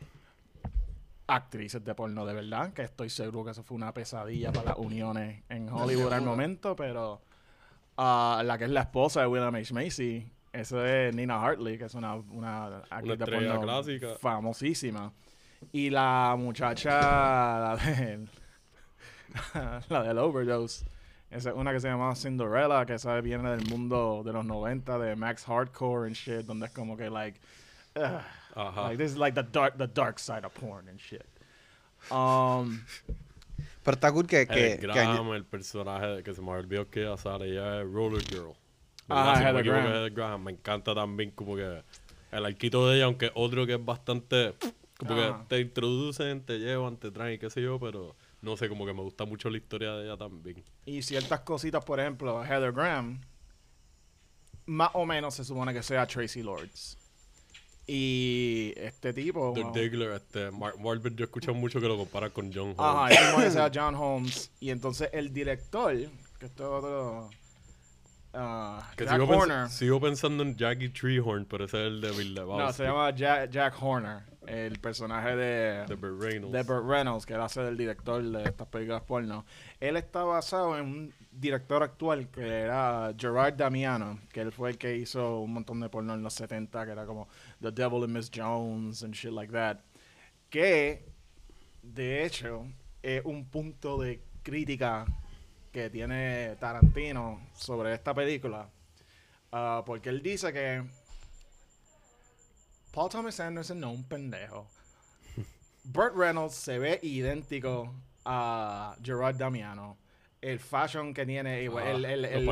[1.26, 4.78] actrices de porno de verdad, que estoy seguro que eso fue una pesadilla para las
[4.78, 7.22] uniones en Hollywood al momento, pero
[7.98, 9.74] ah, la que es la esposa de William H.
[9.74, 14.16] Macy, eso es Nina Hartley, que es una, una actriz porno clásica.
[14.20, 15.12] famosísima.
[15.72, 16.92] Y la muchacha,
[17.60, 18.28] la de,
[19.90, 20.86] la del overdose,
[21.32, 24.98] esa es una que se llamaba Cinderella, que esa viene del mundo de los 90,
[25.00, 27.40] de Max Hardcore and shit, donde es como que, like,
[27.96, 28.22] ugh,
[28.56, 28.84] Ajá.
[28.84, 31.26] like this is like the dark, the dark side of porn and shit.
[32.12, 32.82] Um,
[33.84, 34.46] Pero está cool que...
[34.46, 37.82] que, el que Graham, el personaje de- que se me olvidó que ella sale, ella
[37.82, 38.54] es Roller Girl.
[39.10, 39.86] Ah, Heather Graham.
[39.86, 40.44] Heather Graham.
[40.44, 41.84] Me encanta también como que
[42.32, 44.54] el arquito de ella, aunque otro que es bastante...
[44.98, 48.86] Como que te introducen, te llevan, te traen, qué sé yo, pero no sé, como
[48.86, 50.64] que me gusta mucho la historia de ella también.
[50.86, 53.20] y ciertas cositas, por ejemplo, Heather Graham,
[54.66, 56.98] más o menos se supone que sea Tracy Lords.
[57.88, 59.52] Y este tipo...
[59.54, 59.74] The wow.
[59.74, 62.80] Diggler, este, Mark Wahlberg, yo he escuchado mucho que lo comparan con John Holmes.
[62.80, 64.52] Ajá, es como que sea John Holmes.
[64.60, 65.94] Y entonces el director,
[66.40, 67.30] que esto es otro...
[68.36, 69.70] ah, Que Jack sigo, pens- Horner.
[69.70, 72.36] sigo pensando en Jackie Treehorn, pero ese es el de Bill.
[72.36, 76.52] No, se llama Jack, Jack Horner, el personaje de, De Burt Reynolds.
[76.54, 79.46] de Burt Reynolds, que él hace del director de estas películas porno.
[79.80, 84.78] Él está basado en un director actual que era Gerard Damiano, que él fue el
[84.78, 87.28] que hizo un montón de porno en los 70, que era como
[87.62, 89.80] The Devil and Miss Jones and shit like that.
[90.50, 91.06] Que,
[91.82, 92.66] de hecho,
[93.02, 95.06] es un punto de crítica
[95.76, 98.70] que tiene Tarantino sobre esta película.
[99.52, 100.82] Ah, porque él dice que
[102.94, 104.70] Paul Thomas Anderson no es un pendejo.
[105.84, 109.98] Burt Reynolds se ve idéntico a Gerard Damiano.
[110.40, 112.46] El fashion que tiene, igual, Ajá, el, el, el- el- el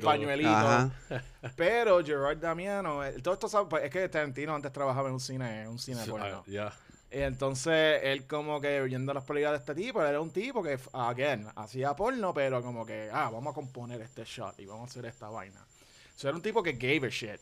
[0.00, 0.04] pañuelitos.
[0.04, 0.48] pañuelito.
[0.48, 0.90] Ajá.
[1.56, 5.20] Pero Gerard Damiano, eh, todo esto sabe- pues, es que Tarantino antes trabajaba en un
[5.20, 6.24] cine, un cine Sí, porno.
[6.26, 6.72] ah, Ya.
[7.14, 10.62] Y entonces él como que viendo las películas de este tipo, él era un tipo
[10.62, 14.88] que, again, hacía porno, pero como que, ah, vamos a componer este shot y vamos
[14.88, 15.60] a hacer esta vaina.
[15.60, 17.40] O sea, era un tipo que gave a shit.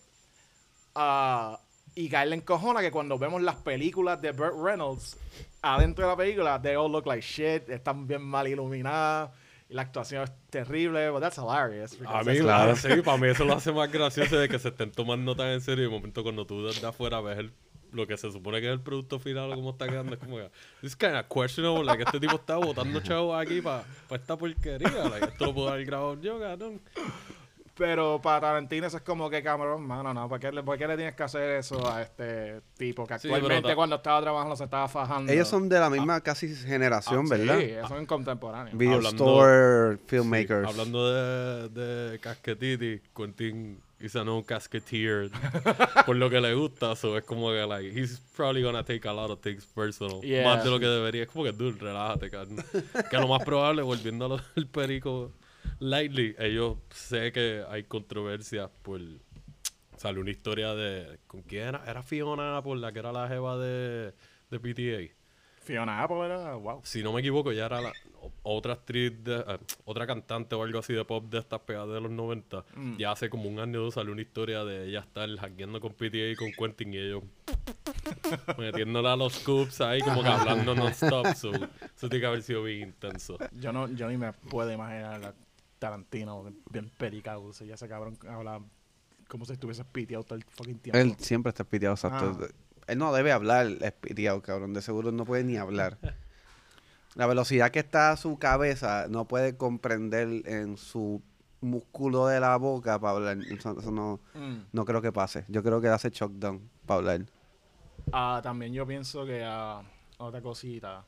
[0.95, 1.59] Ah,
[1.95, 5.17] y que a él le encojona que cuando vemos las películas de Burt Reynolds,
[5.63, 9.31] adentro de la película, they all look like shit, están bien mal iluminadas,
[9.69, 11.97] y la actuación es terrible, but that's hilarious.
[12.07, 12.75] A mí, Claro.
[12.77, 15.61] sí, para mí eso lo hace más gracioso de que se estén tomando tan en
[15.61, 17.53] serio y de momento cuando tú desde afuera ves el-
[17.93, 20.37] lo que se supone que es el producto final o cómo está quedando, es como
[20.37, 20.51] que,
[20.81, 25.27] this kind of questionable, like, este tipo está botando chavos aquí para esta porquería, like,
[25.27, 26.81] esto lo puedo haber grabado yo, cabrón.
[27.77, 30.87] Pero para Tarantino eso es como que cabrón, mano, no, ¿por qué, le, por qué
[30.87, 34.55] le tienes que hacer eso a este tipo que Sí, actualmente ta- cuando estaba trabajando
[34.55, 35.33] se estaba fajando?
[35.33, 37.59] Ellos son de la misma casi generación, Ah, ¿verdad?
[37.59, 38.77] Sí, son contemporáneos.
[38.77, 40.69] Video Hablando- Store Sí, Filmmakers.
[40.69, 45.31] hablando de, de casquetiti, Quentin is a no casketeer
[46.07, 49.13] por lo que le gusta, so es como que like he's probably gonna take a
[49.13, 50.45] lot of things personal, Yeah.
[50.45, 52.65] más de lo que debería, es como que dude, relájate, carnal.
[53.11, 55.33] que lo más probable, volviendo a lo del perico
[55.79, 59.01] lightly, ellos sé que hay controversias por
[59.97, 63.59] sale una historia de con quién era, era Fiona por la que era la jeva
[63.59, 64.15] de
[64.51, 65.15] de PTA.
[65.71, 66.81] Fiona Apple era, wow.
[66.83, 67.93] Si no me equivoco, ya era la,
[68.43, 72.01] otra actriz, de- eh, otra cantante o algo así de pop de estas pegadas de
[72.01, 72.65] los 90.
[72.75, 72.97] Mm.
[72.97, 75.93] Ya hace como un año o dos salió una historia de ella estar hackeando con
[75.93, 77.23] PTA y con Quentin y ellos
[78.59, 81.27] metiéndole a los scoops ahí como que hablando non-stop.
[81.35, 83.39] So, eso tiene que haber sido bien intenso.
[83.53, 85.35] Yo no, yo ni me puedo imaginar a
[85.79, 87.53] Tarantino bien pericado.
[87.53, 88.61] Ya ese cabrón habla
[89.29, 90.99] como si estuviese piteado todo el fucking tiempo.
[90.99, 92.39] Él siempre está piteado, exacto.
[92.43, 92.49] Ah.
[92.91, 94.75] Él no debe hablar, es piteado, cabrón.
[94.75, 95.99] De seguro no puede ni hablar.
[97.15, 101.21] La velocidad que está a su cabeza no puede comprender en su
[101.61, 103.39] músculo de la boca para hablar.
[103.51, 104.59] Eso, eso no, Mm.
[104.73, 105.45] no creo que pase.
[105.49, 107.21] Yo creo que hace shock down para hablar.
[108.13, 109.83] Ah, también yo pienso que ah,
[110.19, 111.05] otra cosita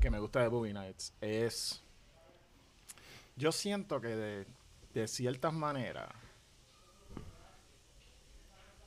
[0.00, 1.82] que me gusta de Boogie Nights es.
[3.36, 4.46] Yo siento que de,
[4.94, 6.08] de ciertas maneras.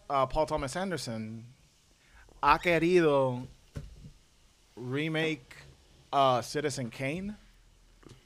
[0.08, 1.46] ah, Paul Thomas Anderson
[2.42, 3.48] ha querido
[4.76, 5.56] remake
[6.12, 7.36] ah, Citizen Kane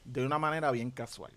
[0.04, 1.32] de una manera bien casual.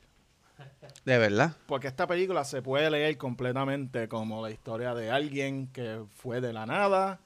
[1.05, 1.55] De verdad.
[1.67, 6.51] Porque esta película se puede leer completamente como la historia de alguien que fue de
[6.51, 7.19] la nada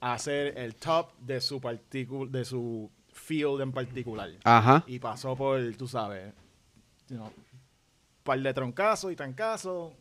[0.00, 1.60] a ser el top de su
[2.30, 4.30] de su field en particular.
[4.44, 4.84] Ajá.
[4.86, 6.32] Y pasó por, tú sabes,
[7.08, 7.32] you know,
[8.22, 9.92] par de troncazos y trancazos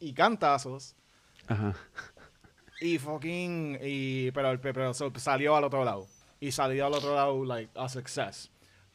[0.00, 0.96] y cantazos.
[1.46, 1.74] Ajá.
[2.80, 3.78] Y fucking.
[3.82, 6.06] Y, pero, pero salió al otro lado.
[6.40, 8.50] Y salió al otro lado, like, a success.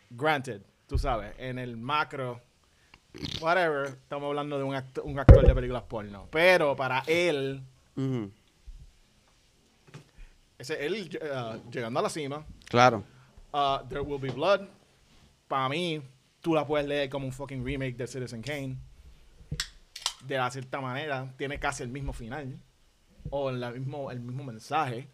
[0.10, 2.42] Granted, tú sabes, en el macro.
[3.40, 6.28] Whatever, estamos hablando de un, act- un actor de películas porno.
[6.32, 7.62] Pero para él,
[10.58, 13.04] ese, él uh, llegando a la cima, Claro.
[13.54, 14.68] uh, There Will Be Blood,
[15.48, 16.02] para mí,
[16.42, 18.78] tú la puedes leer como un fucking remake de Citizen Kane.
[20.26, 22.58] De la cierta manera, tiene casi el mismo final.
[23.30, 25.10] O la mismo, el mismo mensaje.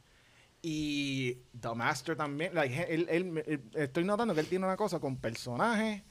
[0.62, 2.54] Y The Master también.
[2.54, 6.04] like, él- él- él- estoy notando que él tiene una cosa con personajes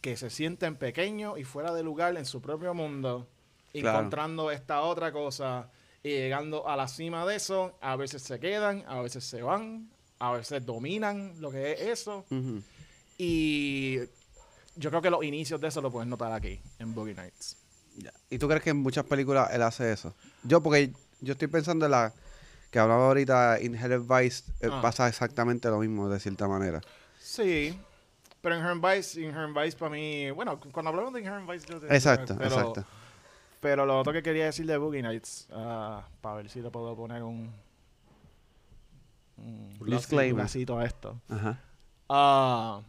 [0.00, 3.26] que se sienten pequeños y fuera de lugar en su propio mundo,
[3.72, 3.98] Claro.
[3.98, 5.70] encontrando esta otra cosa
[6.02, 7.78] y llegando a la cima de eso.
[7.80, 12.26] A veces se quedan, a veces se van, a veces dominan lo que es eso.
[12.30, 12.62] Ujú.
[13.16, 14.00] Y
[14.76, 17.56] yo creo que los inicios de eso lo puedes notar aquí, en Boogie Nights.
[18.30, 20.14] ¿Y tú crees que en muchas películas él hace eso?
[20.42, 22.12] Yo, porque yo estoy pensando en la
[22.70, 24.80] que hablaba ahorita, Inherent Vice, eh, Ah.
[24.82, 26.80] pasa exactamente lo mismo, de cierta manera.
[27.20, 27.78] Sí,
[28.40, 31.78] pero Inherent Vice, Inherent Vice para mí, bueno, cu- cuando hablamos de Inherent Vice, yo
[31.80, 32.84] te- Exacto, pero, exacto.
[33.60, 36.94] Pero lo otro que quería decir de Boogie Nights, ah, para ver si le puedo
[36.96, 37.50] poner un,
[39.38, 40.46] un Un Disclaimer.
[40.68, 41.20] un a esto.
[41.28, 41.58] Ajá.
[42.08, 42.82] Ah,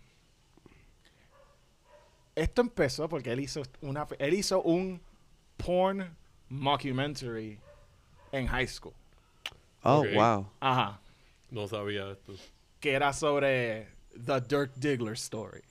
[2.36, 5.02] esto empezó porque él hizo una él hizo un
[5.58, 6.16] porn
[6.50, 7.60] mockumentary
[8.32, 8.94] en high school.
[9.84, 10.48] Oh, wow.
[10.60, 11.00] Ajá.
[11.52, 12.34] No sabía esto.
[12.80, 13.88] Que era sobre
[14.26, 15.62] The Dirk Diggler story.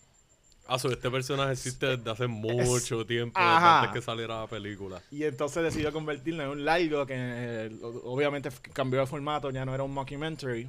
[0.66, 3.80] Ah, so este personaje existe desde hace mucho tiempo, Ajá.
[3.80, 5.02] antes que saliera la película.
[5.10, 7.70] Y entonces decidió convertirlo en un largo que eh,
[8.04, 10.66] obviamente cambió de formato, ya no era un mockumentary.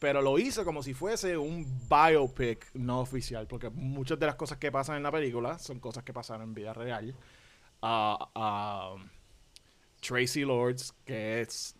[0.00, 4.56] Pero lo hizo como si fuese un biopic no oficial, porque muchas de las cosas
[4.56, 7.14] que pasan en la película son cosas que pasaron en vida real.
[7.82, 8.96] Ah, ah,
[10.00, 11.76] Tracy Lords, que es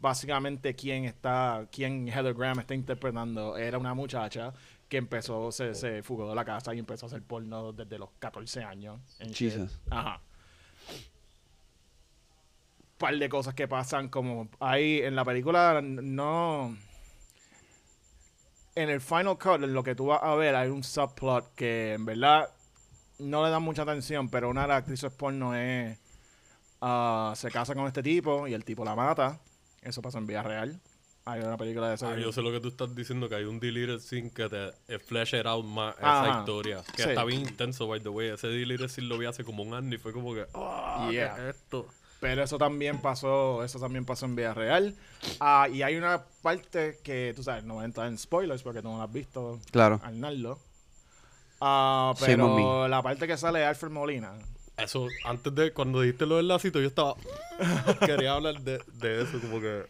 [0.00, 4.54] básicamente quien está, quien Heather Graham está interpretando, era una muchacha
[4.88, 8.08] que empezó, se, se fugó de la casa y empezó a hacer porno desde los
[8.18, 9.00] 14 años.
[9.20, 9.52] shit.
[9.52, 9.78] Jesus.
[9.90, 10.22] Ajá.
[12.96, 16.74] par de cosas que pasan como ahí en la película no
[18.82, 21.94] en el final cut en lo que tú vas a ver hay un subplot que
[21.94, 22.48] en verdad
[23.18, 25.98] no le dan mucha atención pero una de las actrices porno es
[26.80, 29.38] ah, se casa con este tipo y el tipo la mata
[29.82, 30.80] eso pasa en vida real
[31.24, 33.44] hay una película de esa Ah, yo sé lo que tú estás diciendo, que hay
[33.44, 36.26] un deleted scene que te eh, flesh it out más Ajá.
[36.26, 36.82] esa historia.
[36.96, 37.08] Que Sí.
[37.10, 38.28] está bien intenso, by the way.
[38.30, 40.46] Ese deleted scene lo vi hace como un año y fue como que,
[41.12, 41.34] Yeah.
[41.34, 41.86] ¿qué es esto?
[42.20, 44.94] Pero eso también pasó, eso también pasó en vida real.
[45.38, 48.82] Ah, y hay una parte que, tú sabes, no voy a entrar en spoilers porque
[48.82, 50.00] tú no la has visto, Claro.
[50.02, 50.58] Arnaldo.
[51.60, 54.32] Ah, pero la parte que sale de Alfred Molina.
[54.76, 57.14] Eso, antes de, cuando dijiste lo del lacito, yo estaba,
[58.06, 59.86] quería hablar de, de eso, como que,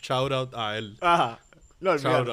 [0.00, 0.96] shout out a él.
[1.00, 1.38] Ajá.
[1.80, 2.28] No, Shout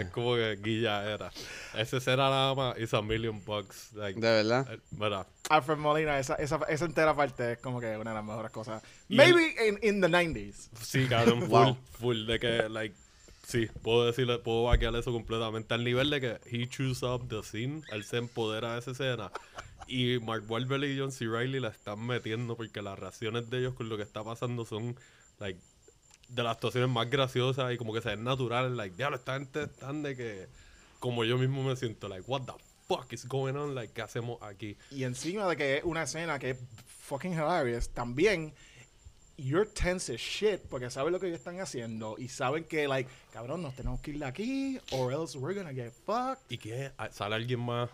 [0.00, 1.30] Es como que Guilla era.
[1.74, 3.92] Ese será nada más, is a million bucks.
[3.92, 4.66] Like, De verdad.
[4.72, 5.26] eh, ¿verdad?
[5.48, 8.82] Alfred Molina, esa, esa, esa entera parte es como que una de las mejores cosas.
[9.08, 10.70] Y Maybe in, in the 90s.
[10.82, 11.76] Sí, cabrón, full, Wow.
[12.00, 12.96] full de que, like,
[13.46, 17.42] sí, puedo decirle, puedo vaquear eso completamente al nivel de que he choose up the
[17.42, 19.30] scene, él se empodera de esa escena
[19.86, 21.26] y Mark Wahlberg y John C.
[21.26, 24.96] Reilly la están metiendo porque las reacciones de ellos con lo que está pasando son,
[25.38, 25.60] like,
[26.28, 29.64] de las actuaciones más graciosas y como que se ven naturales, like, diablo, esta gente
[29.64, 30.48] están de que,
[30.98, 32.52] como yo mismo me siento, like, what the
[32.88, 34.76] fuck is going on, like, ¿qué hacemos aquí?
[34.90, 38.52] Y encima de que es una escena que es fucking hilarious, también
[39.36, 43.10] you're tense as shit porque saben lo que ellos están haciendo y saben que, like,
[43.32, 46.42] cabrón, nos tenemos que ir de aquí or else we're gonna get fucked.
[46.48, 46.92] ¿Y qué?
[46.96, 47.90] Ah, ¿Sale alguien más?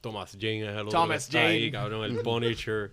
[0.00, 1.72] Thomas Jane es el otro Thomas que está ahí, Jane.
[1.72, 2.92] cabrón, el Punisher.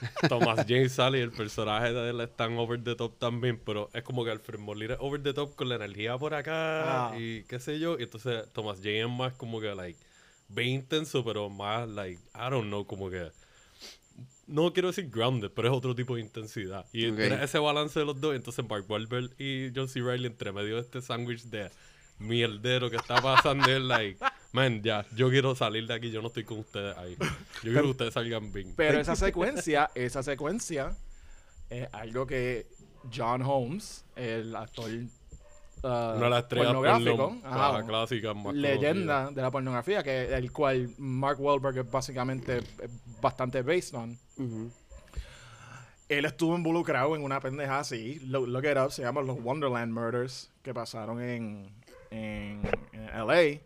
[0.28, 3.88] Thomas Jane sale y el personaje de él es tan over the top también, pero
[3.94, 7.18] es como que Alfred Molina es over the top con la energía por acá Ah.
[7.18, 7.98] y qué sé yo.
[7.98, 9.98] Y entonces Thomas Jane es más como que, like,
[10.48, 13.30] bien intenso, pero más, like, I don't know, como que.
[14.46, 16.86] No quiero decir grounded, pero es otro tipo de intensidad.
[16.92, 17.18] Y Ok.
[17.18, 18.36] era ese balance de los dos.
[18.36, 20.00] Entonces, Mark Wahlberg y John C.
[20.00, 21.68] Reilly, entre medio de este sándwich de
[22.18, 24.18] mierdero que está pasando, es like,
[24.52, 27.16] man, ya, yo quiero salir de aquí, yo no estoy con ustedes ahí.
[27.18, 28.74] Yo quiero que ustedes salgan bien.
[28.76, 30.96] Pero esa secuencia, esa secuencia
[31.68, 32.66] es algo que
[33.14, 37.82] John Holmes, el actor uh, Una de las pornográfico, porno, ajá,
[38.34, 42.88] más leyenda de la pornografía, que el cual Mark Wahlberg es básicamente eh,
[43.20, 44.18] bastante based on.
[44.38, 44.70] Ujú.
[46.08, 49.92] Él estuvo involucrado en una pendeja así, lo- look it up, se llama los Wonderland
[49.92, 51.68] Murders, que pasaron en,
[52.10, 53.60] en, en LA.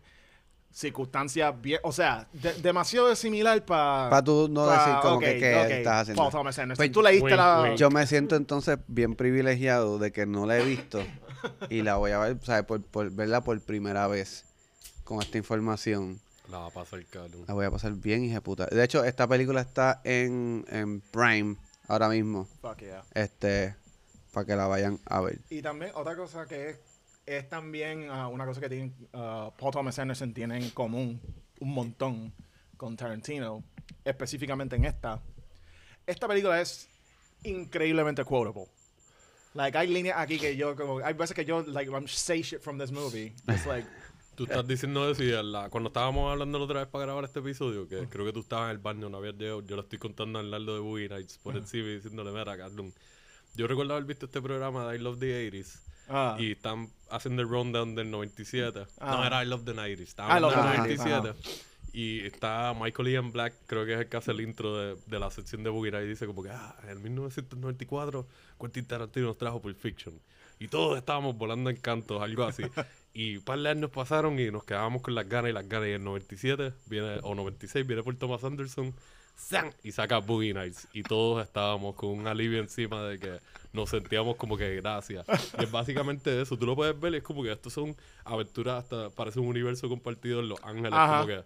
[0.73, 4.09] Circunstancias bien, o sea, de- demasiado similar para...
[4.09, 6.21] Para tú no decir como que qué estás haciendo.
[6.21, 6.77] Paul Thomas Anderson.
[6.77, 7.75] Pues, Tú leíste la...
[7.75, 11.03] Yo me siento entonces bien privilegiado de que no la he visto
[11.69, 12.63] y la voy a ver, ¿sabes?
[12.63, 14.45] Por, por verla por primera vez
[15.03, 16.21] con esta información.
[16.49, 17.43] La va a pasar cabrón.
[17.49, 18.65] La voy a pasar bien, hija de puta.
[18.67, 21.57] De hecho, esta película está en, en Prime
[21.89, 22.47] ahora mismo.
[22.61, 23.03] Fuck yeah.
[23.13, 23.75] Este,
[24.31, 25.39] para que la vayan a ver.
[25.49, 26.79] Y también otra cosa que es,
[27.37, 31.21] es también ah, una cosa que tienen, ah, Paul Thomas Anderson tiene en común
[31.59, 32.33] un montón
[32.77, 33.63] con Tarantino,
[34.03, 35.21] específicamente en esta.
[36.05, 36.89] Esta película es
[37.43, 38.65] increíblemente quotable.
[39.53, 42.61] Like, hay líneas aquí que yo, como, hay veces que yo, like, I'm say shit
[42.61, 43.33] from this movie.
[43.47, 43.87] It's like,
[44.35, 47.39] Tú estás diciendo eso y la- cuando estábamos hablando la otra vez para grabar este
[47.39, 49.99] episodio, que creo que tú estabas en el baño, no habías llegado, yo le estoy
[49.99, 52.93] contando al Naldo de Boogie Nights por encima y diciéndole, mira, cabrón.
[53.53, 57.41] Yo recuerdo haber visto este programa de I Love the 80s ah, y están haciendo
[57.41, 58.79] el rundown del 97.
[58.79, 59.23] No, Ah.
[59.27, 59.99] era I Love the 90s.
[59.99, 61.69] I Estaban Love hablando the del 90s, 97.
[61.93, 65.19] Y está Michael Ian Black, creo que es el que hace el intro de, de
[65.19, 68.25] la sección de Boogie y dice como que, ah, en 1994
[68.59, 70.13] Quentin Tarantino nos trajo Pulp Fiction.
[70.59, 72.63] Y todos estábamos volando en cantos, algo así.
[73.13, 75.89] y un par de años pasaron y nos quedábamos con las ganas y las ganas.
[75.89, 78.93] Y en 97 viene, o 96 viene por Thomas Anderson
[79.49, 79.73] ¡zan!
[79.83, 80.87] y saca Boogie Nights.
[80.93, 83.39] Y todos estábamos con un alivio encima de que
[83.73, 85.25] nos sentíamos como que gracias.
[85.59, 86.57] Y es básicamente eso.
[86.57, 89.87] Tú lo puedes ver y es como que estos son aventuras hasta parece un universo
[89.89, 90.93] compartido en Los Ángeles.
[90.93, 91.15] Ajá.
[91.21, 91.43] Como que,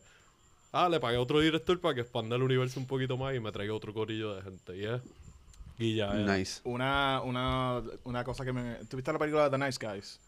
[0.71, 3.39] ah, le pagué a otro director para que expanda el universo un poquito más y
[3.39, 4.77] me traiga otro corillo de gente.
[4.77, 5.01] Y es-
[5.77, 6.37] Y ya, ya.
[6.37, 6.61] Nice.
[6.63, 8.75] una, una, una cosa que me...
[8.85, 10.19] ¿Tuviste la película The Nice Guys?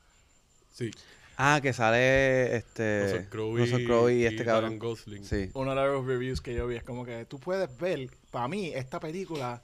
[0.73, 0.91] Sí.
[1.38, 3.28] Ah, que sale este.
[3.32, 4.80] Russell Crowe y este Ryan cabrón.
[4.80, 5.23] Gosling.
[5.23, 5.52] Sí.
[5.54, 8.71] uno de los reviews que yo vi es como que tú puedes ver, para mí,
[8.73, 9.62] esta película,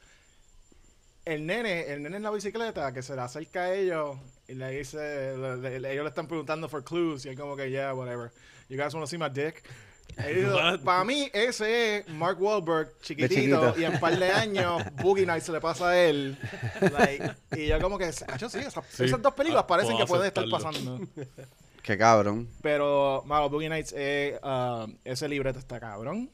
[1.26, 4.70] el nene, el nene en la bicicleta que se le acerca a ellos y le
[4.78, 8.32] dice, le- le- ellos le están preguntando for clues y él como que, yeah, whatever.
[8.70, 9.64] You guys wanna see my dick?
[10.84, 15.46] Para mí, ese es Mark Wahlberg chiquitito, y en un par de años Boogie Nights
[15.46, 16.38] se le pasa a él.
[16.80, 19.06] Like, y yo como que, "Acho, sí, esas, Sí.
[19.06, 21.00] esas dos películas Ah, parecen que pueden estar pasando.
[21.84, 22.48] Qué cabrón.
[22.62, 26.30] Pero, mano, Boogie Nights, es, ah, ese libreto está cabrón.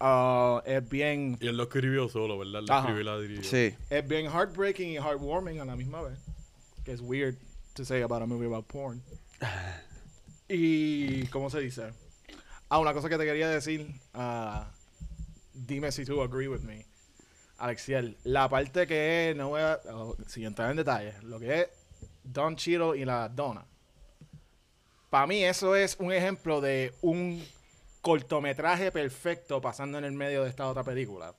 [0.00, 2.62] Ah, es bien Y él lo escribió solo, ¿verdad?
[2.66, 3.42] Lo escribió y la dirigió.
[3.44, 3.74] Sí.
[3.90, 6.18] es bien heartbreaking y heartwarming a la misma vez.
[6.84, 7.34] Que es weird
[7.74, 9.02] to say about a movie about porn.
[10.48, 11.90] Y, ¿cómo se dice?
[12.68, 13.86] Ah, una cosa que te quería decir.
[14.14, 14.70] ah,
[15.54, 16.86] dime si tú agree with me.
[17.58, 21.60] Alexiel, la parte que es, no voy a, oh, sin entrar en detalles, lo que
[21.60, 21.68] es
[22.22, 23.64] Don Cheadle y la dona.
[25.10, 27.44] Para mí eso es un ejemplo de un
[28.00, 31.34] cortometraje perfecto pasando en el medio de esta otra película.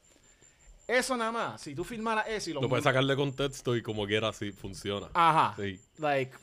[0.87, 3.83] Eso nada más, si tú filmaras eso y lo, Lo puedes sacar de contexto y
[3.83, 5.07] como quiera así funciona.
[5.13, 5.55] Ajá.
[5.55, 5.79] Sí.
[5.99, 6.35] Like,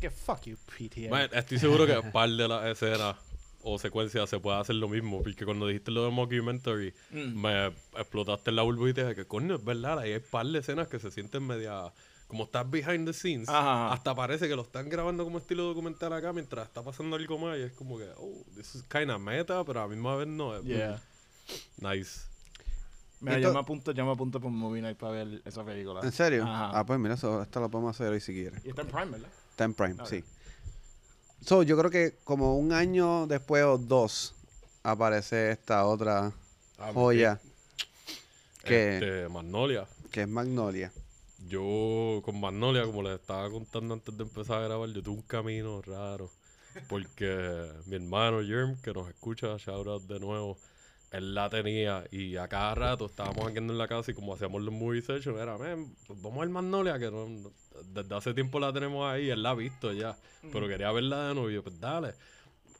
[0.00, 1.10] que fuck you, PTA.
[1.10, 3.16] Man, estoy seguro que un par de las escenas
[3.62, 5.22] o secuencias se puede hacer lo mismo.
[5.22, 7.40] Porque cuando dijiste lo de mockumentary, Mm.
[7.40, 9.98] me explotaste en la burbujita y dije que coño, es verdad.
[9.98, 11.92] Ahí hay par de escenas que se sienten media.
[12.26, 13.92] Como estás behind the scenes, Ajá.
[13.92, 17.58] hasta parece que lo están grabando como estilo documental acá mientras está pasando algo más.
[17.58, 20.28] Y es como que, oh, this is kind of meta, pero a la misma vez
[20.28, 20.54] no.
[20.56, 21.02] Es Yeah.
[21.78, 22.20] Nice.
[23.20, 26.00] Mira, yo me apunto, yo me apunto por Movie Night para ver esa película.
[26.02, 26.44] ¿En serio?
[26.44, 26.70] Ajá.
[26.78, 28.64] Ah, pues mira, eso, esto lo podemos hacer hoy si quieres.
[28.64, 29.28] Y está en Prime, ¿verdad?
[29.50, 30.06] Está en Prime, Ok.
[30.08, 30.24] sí.
[31.44, 34.34] So, yo creo que como un año después o dos
[34.82, 36.32] aparece esta otra
[36.78, 37.38] Ah, joya
[38.64, 39.86] que, Este, Magnolia.
[40.10, 40.90] que es Magnolia.
[41.48, 45.22] Yo con Magnolia, como les estaba contando antes de empezar a grabar, yo tuve un
[45.22, 46.30] camino raro.
[46.88, 50.56] Porque mi hermano Jerm, que nos escucha, shout out de nuevo,
[51.12, 54.62] él la tenía y a cada rato estábamos aquí en la casa y como hacíamos
[54.62, 57.52] los movie sessions, era, "Men, pues vamos a ver Magnolia, que no, no-
[57.92, 60.16] desde hace tiempo la tenemos ahí, él la ha visto ya,
[60.52, 62.14] pero quería verla de nuevo y yo, pues dale.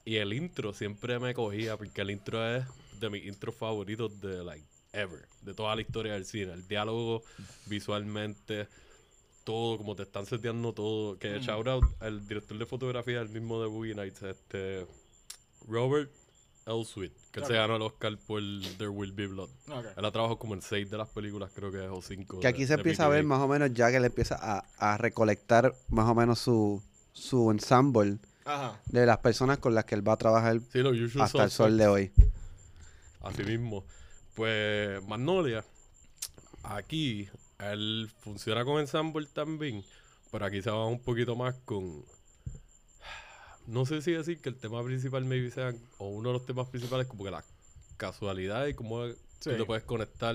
[0.04, 2.64] Y el intro siempre me cogía, porque el intro es
[3.00, 6.52] de mis intros favoritos de, like, ever, de toda la historia del cine.
[6.52, 7.22] El diálogo,
[7.66, 8.68] visualmente,
[9.44, 11.18] todo, como te están seteando todo.
[11.18, 14.86] Que shout out al director de fotografía, el mismo de Boogie Nights, este,
[15.68, 16.10] Robert,
[17.32, 18.40] Que se ganó el Oscar por
[18.78, 19.50] There Will Be Blood.
[19.96, 22.40] Él ha trabajado como en seis de las películas, creo que es, o cinco.
[22.40, 24.64] Que aquí de- se empieza a ver más o menos ya que él empieza a,
[24.78, 28.80] a recolectar más o menos su, su ensemble Ajá.
[28.86, 31.50] de las personas con las que él va a trabajar Sí, los Usual hasta el
[31.50, 32.12] sol de hoy.
[33.20, 33.84] Así mismo.
[34.34, 35.64] Pues Magnolia,
[36.62, 39.84] aquí él funciona con ensemble también,
[40.30, 42.04] pero aquí se va un poquito más con...
[43.70, 46.68] No sé si decir que el tema principal maybe sea, o uno de los temas
[46.68, 47.44] principales, como que la
[47.96, 49.14] casualidad y cómo Sí.
[49.50, 50.34] tú te puedes conectar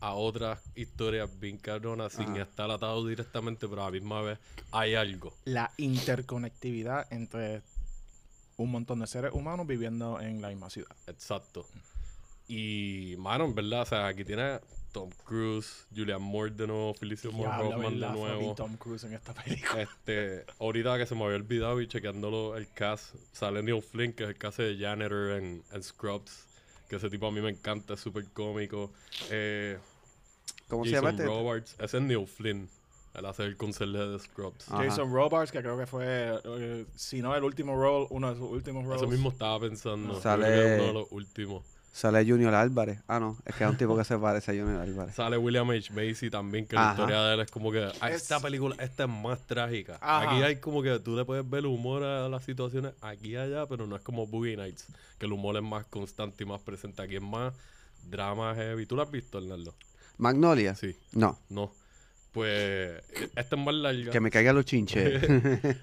[0.00, 4.38] a otras historias bien cabronas sin estar atado directamente, pero a la misma vez
[4.72, 5.34] hay algo.
[5.44, 7.60] La interconectividad entre
[8.56, 10.96] un montón de seres humanos viviendo en la misma ciudad.
[11.06, 11.66] Exacto.
[12.48, 14.58] Y, mano, en verdad, o sea, aquí tiene
[14.92, 18.54] Tom Cruise, Julian Moore de nuevo, Felicia Moore Hoffman de nuevo.
[18.54, 19.82] Tom Cruise en esta película.
[19.82, 24.24] Este, ahorita que se me había olvidado y chequeándolo el cast, sale Neil Flynn, que
[24.24, 26.46] es el cast de Janitor en, en Scrubs,
[26.88, 28.90] que ese tipo a mí me encanta, es súper cómico.
[29.30, 29.78] Eh,
[30.68, 31.24] ¿Cómo se Jason llama este?
[31.26, 32.68] Robards, ese es Neil Flynn,
[33.14, 34.68] él hace el conserje de Scrubs.
[34.70, 34.84] Ajá.
[34.84, 36.04] Jason Robards, que creo que fue,
[36.44, 39.02] eh, si no el último role, uno de sus últimos roles.
[39.02, 41.64] Eso mismo estaba pensando, Sale- uno de los últimos.
[41.92, 43.00] Sale Junior Álvarez.
[43.08, 43.36] Ah, no.
[43.44, 45.14] Es que es un tipo que se parece a Junior Álvarez.
[45.14, 45.92] Sale William H.
[45.92, 46.92] Macy también, que la Ajá.
[46.92, 49.98] historia de él es como que ah, Es- esta película, esta es más trágica.
[50.00, 50.30] Ajá.
[50.30, 53.36] Aquí hay como que tú le puedes ver el humor a las situaciones aquí y
[53.36, 54.86] allá, pero no es como Boogie Nights,
[55.18, 57.02] que el humor es más constante y más presente.
[57.02, 57.52] Aquí es más
[58.08, 58.86] drama heavy.
[58.86, 59.74] ¿Tú lo has visto, Arnaldo?
[60.16, 60.74] Magnolia.
[60.76, 61.38] Sí, No.
[61.48, 61.72] no.
[62.32, 63.02] Pues
[63.34, 64.12] esta es más larga.
[64.12, 65.22] Que me caigan los chinches.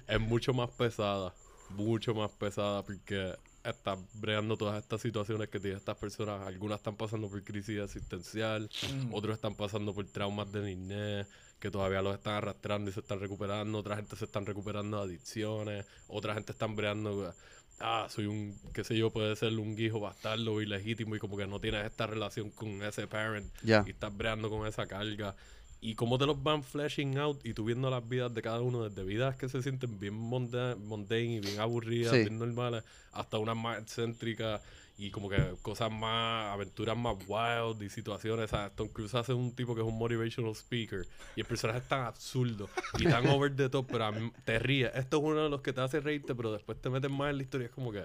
[0.08, 1.34] es mucho más pesada,
[1.70, 3.34] mucho más pesada porque
[3.70, 6.46] está bregando todas estas situaciones que tienen estas personas.
[6.46, 8.68] Algunas están pasando por crisis existencial,
[9.04, 9.14] Mm.
[9.14, 11.26] otros están pasando por traumas de niñez
[11.60, 13.78] que todavía los están arrastrando y se están recuperando.
[13.78, 17.34] Otra gente se están recuperando de adicciones, otra gente están bregando.
[17.80, 21.46] Ah, soy un, qué sé yo, puede ser un hijo bastardo ilegítimo y como que
[21.46, 23.84] no tienes esta relación con ese parent Ya.
[23.86, 25.34] y estás breando con esa carga.
[25.80, 28.88] Y cómo te los van flashing out y tú viendo las vidas de cada uno,
[28.88, 30.76] desde vidas que se sienten bien mundane
[31.24, 32.20] y bien aburridas, Sí.
[32.22, 34.60] bien normales, hasta unas más excéntricas
[34.96, 38.46] y como que cosas más, aventuras más wild y situaciones.
[38.46, 41.06] O sea, Tom Cruise hace un tipo que es un motivational speaker
[41.36, 42.68] y el personaje es tan absurdo
[42.98, 44.90] y tan over the top, pero a mí te ríes.
[44.96, 47.36] Esto es uno de los que te hace reírte, pero después te metes más en
[47.36, 47.66] la historia.
[47.66, 48.04] Es como que,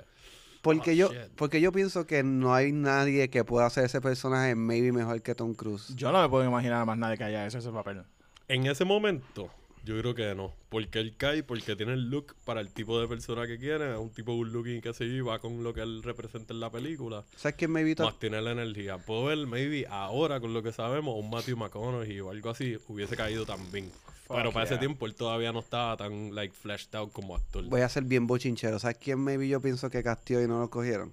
[0.64, 1.32] Porque Oh, yo, shit.
[1.36, 5.36] porque yo pienso que no hay nadie que pueda hacer ese personaje maybe mejor que
[5.36, 5.93] Tom Cruise.
[5.95, 8.01] Yo no me puedo imaginar a más nadie que haya hecho ese papel.
[8.47, 9.49] En ese momento,
[9.84, 10.53] yo creo que no.
[10.70, 13.91] Porque él cae, porque tiene el look para el tipo de persona que quiere.
[13.91, 16.72] Es un tipo good looking que se va con lo que él representa en la
[16.72, 17.24] película.
[17.36, 18.97] ¿Sabes quién maybe ta- Más tiene la energía.
[18.97, 23.18] Puedo ver, maybe, ahora con lo que sabemos, un Matthew McConaughey o algo así hubiese
[23.18, 23.91] caído también.
[24.28, 27.63] Pero para ese tiempo él todavía no estaba tan, like, fleshed out como actor.
[27.65, 28.80] Voy a ser bien bochinchero.
[28.80, 31.11] ¿Sabes quién maybe yo pienso que castió y no lo cogieron?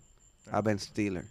[0.50, 1.24] A Ben Stiller.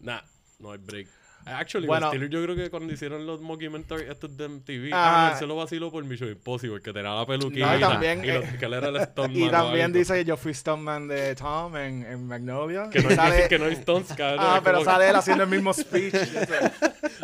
[0.00, 0.20] Nah,
[0.58, 1.08] no hay break.
[1.46, 2.10] Actually, Bueno.
[2.10, 5.26] Ben Stiller, yo creo que cuando hicieron los mockumentary estos de MTV, Ah.
[5.28, 8.24] ah, él se lo vaciló por Mission Impossible, que tenía la peluquita No, y también,
[8.24, 11.76] y eh, que él era el stuntman Y también dice yo fui stuntman de Tom
[11.76, 12.88] en, en Magnolia.
[12.90, 14.38] que no, sale- que no hay stunts, cabrón.
[14.46, 16.14] ah, pero sale él haciendo el mismo speech.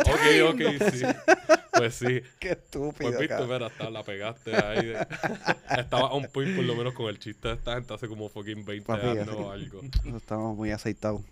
[0.00, 0.60] Ok, ok,
[0.92, 1.02] sí.
[1.72, 2.20] Pues sí.
[2.40, 3.10] Qué estúpido.
[3.10, 4.86] Pues viste, mira, hasta la pegaste ahí.
[4.86, 5.06] de-
[5.78, 8.64] Estaba on point por lo menos con el chiste de esta gente hace como fucking
[8.64, 9.80] 20 Papi, años o algo.
[10.16, 11.22] Estamos muy aceitados.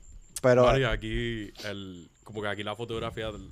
[0.41, 3.51] Pero Mari, aquí, el, como que aquí la fotografía del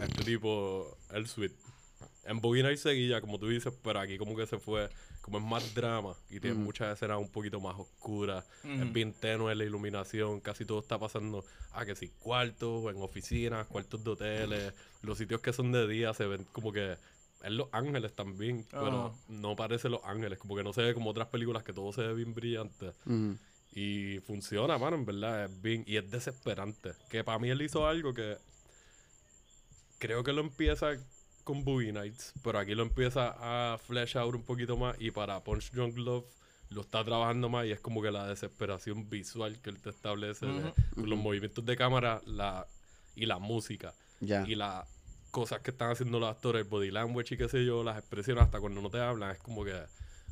[0.00, 1.54] este tipo, el suite.
[2.24, 4.88] En Boogie Nights seguía, como tú dices, pero aquí como que se fue,
[5.30, 9.54] como es más drama y tiene muchas escenas un poquito más oscuras, es bien tenue
[9.54, 14.74] la iluminación, casi todo está pasando a que si cuartos, en oficinas, cuartos de hoteles,
[15.02, 16.96] los sitios que son de día se ven como que
[17.42, 21.10] en Los Ángeles también, pero no parece Los Ángeles, como que no se ve como
[21.10, 22.92] otras películas que todo se ve bien brillante.
[23.70, 25.44] Y funciona, mano, en verdad.
[25.44, 26.94] Es bien, y es desesperante.
[27.10, 28.36] Que para mí él hizo algo que
[29.98, 30.96] creo que lo empieza
[31.48, 34.94] con Boogie Nights, pero aquí lo empieza a flesh out un poquito más.
[34.98, 36.26] Y para Punch Drunk Love
[36.68, 37.64] lo está trabajando más.
[37.64, 40.46] Y es como que la desesperación visual que él te establece
[40.94, 42.66] con los movimientos de cámara la,
[43.16, 43.94] y la música.
[44.20, 44.46] ya.
[44.46, 44.86] Y las
[45.30, 48.44] cosas que están haciendo los actores, el body language y qué sé yo, las expresiones,
[48.44, 49.72] hasta cuando no te hablan, es como que,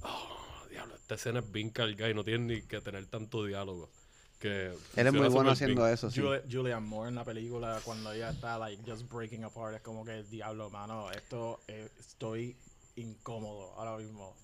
[0.03, 3.91] oh, diablo, esta escena es bien cargada y no tiene ni que tener tanto diálogo.
[4.39, 4.66] Que
[4.97, 5.95] Él es muy bueno haciendo bien.
[5.95, 6.20] eso, sí.
[6.20, 10.05] Juli- Julianne Moore en la película, cuando ella está, like, just breaking apart, es como
[10.05, 12.55] que, diablo, mano, esto, eh, estoy
[12.97, 14.34] incómodo ahora mismo.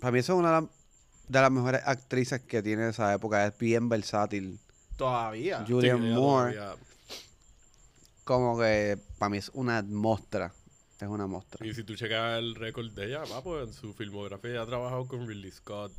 [0.00, 0.60] Para mí eso es una
[1.28, 3.46] de las, mejores actrices que tiene esa época.
[3.46, 4.58] Es bien versátil.
[4.96, 5.60] Todavía.
[5.64, 6.54] Ju- Julianne ella Moore.
[6.54, 6.84] todavía-
[8.24, 10.52] Como que para mí es una mostra.
[11.00, 11.64] Es una mostra.
[11.66, 14.66] Y si tú checas el récord de ella, va, pues en su filmografía ella ha
[14.66, 15.92] trabajado con Ridley Scott,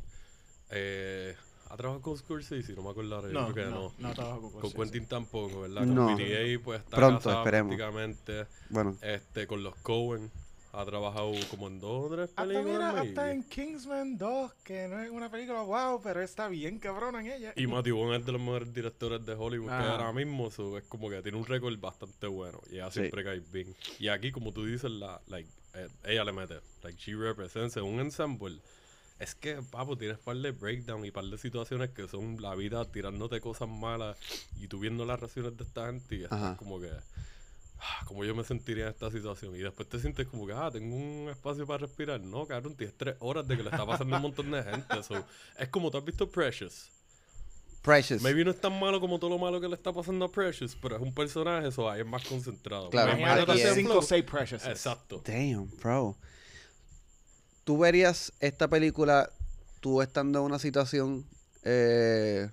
[0.70, 1.34] eh,
[1.70, 2.72] ¿Ha trabajado con Scorsese?
[2.74, 4.08] No me acuerdo No, creo que no, no.
[4.08, 4.76] no con Con Scorsese.
[4.92, 5.82] Quentin tampoco, ¿verdad?
[5.86, 6.06] No.
[6.06, 7.76] Con PTA pues está Pronto, casado esperemos.
[7.76, 8.46] prácticamente.
[8.70, 10.30] Bueno, Este, con los Cohen
[10.72, 12.66] ha trabajado como en dos o tres Hasta películas.
[12.72, 13.08] mira, maybe.
[13.08, 17.26] hasta en Kingsman 2, que no es una película wow, pero está bien cabrona en
[17.26, 17.52] ella.
[17.56, 19.92] Y Matthew Vaughn es de los mejores directores de Hollywood que Ajá.
[19.92, 20.48] ahora mismo.
[20.50, 22.60] so, es como que tiene un récord bastante bueno.
[22.70, 23.00] Y ella Sí.
[23.00, 23.74] siempre cae bien.
[23.98, 26.60] Y aquí, como tú dices, la, like, eh, ella le mete.
[26.84, 28.60] Like, she represents en un ensemble.
[29.20, 32.84] Es que, papo, tienes par de breakdown y par de situaciones que son la vida
[32.90, 34.16] tirándote cosas malas
[34.58, 36.56] y tú viendo las reacciones de esta gente y estás Ajá.
[36.56, 36.90] como que...
[37.80, 39.54] ah, Como yo me sentiría en esta situación.
[39.54, 42.18] Y después te sientes como que, ah, tengo un espacio para respirar.
[42.20, 45.02] No, cabrón, tienes tres horas de que le está pasando a un montón de gente.
[45.02, 45.22] So,
[45.58, 46.88] es como, ¿tú has visto Precious?
[47.82, 48.20] Precious.
[48.22, 50.76] Maybe no es tan malo como todo lo malo que le está pasando a Precious,
[50.80, 52.90] pero es un personaje, eso ahí es más concentrado.
[52.90, 54.66] Claro, Me Imagínate aquí imagino es- que 5 o flow- 6 Precious.
[54.66, 55.22] Exacto.
[55.26, 56.16] Damn, bro.
[57.70, 59.30] ¿Tú verías esta película
[59.78, 61.24] tú estando en una situación
[61.62, 62.50] eh,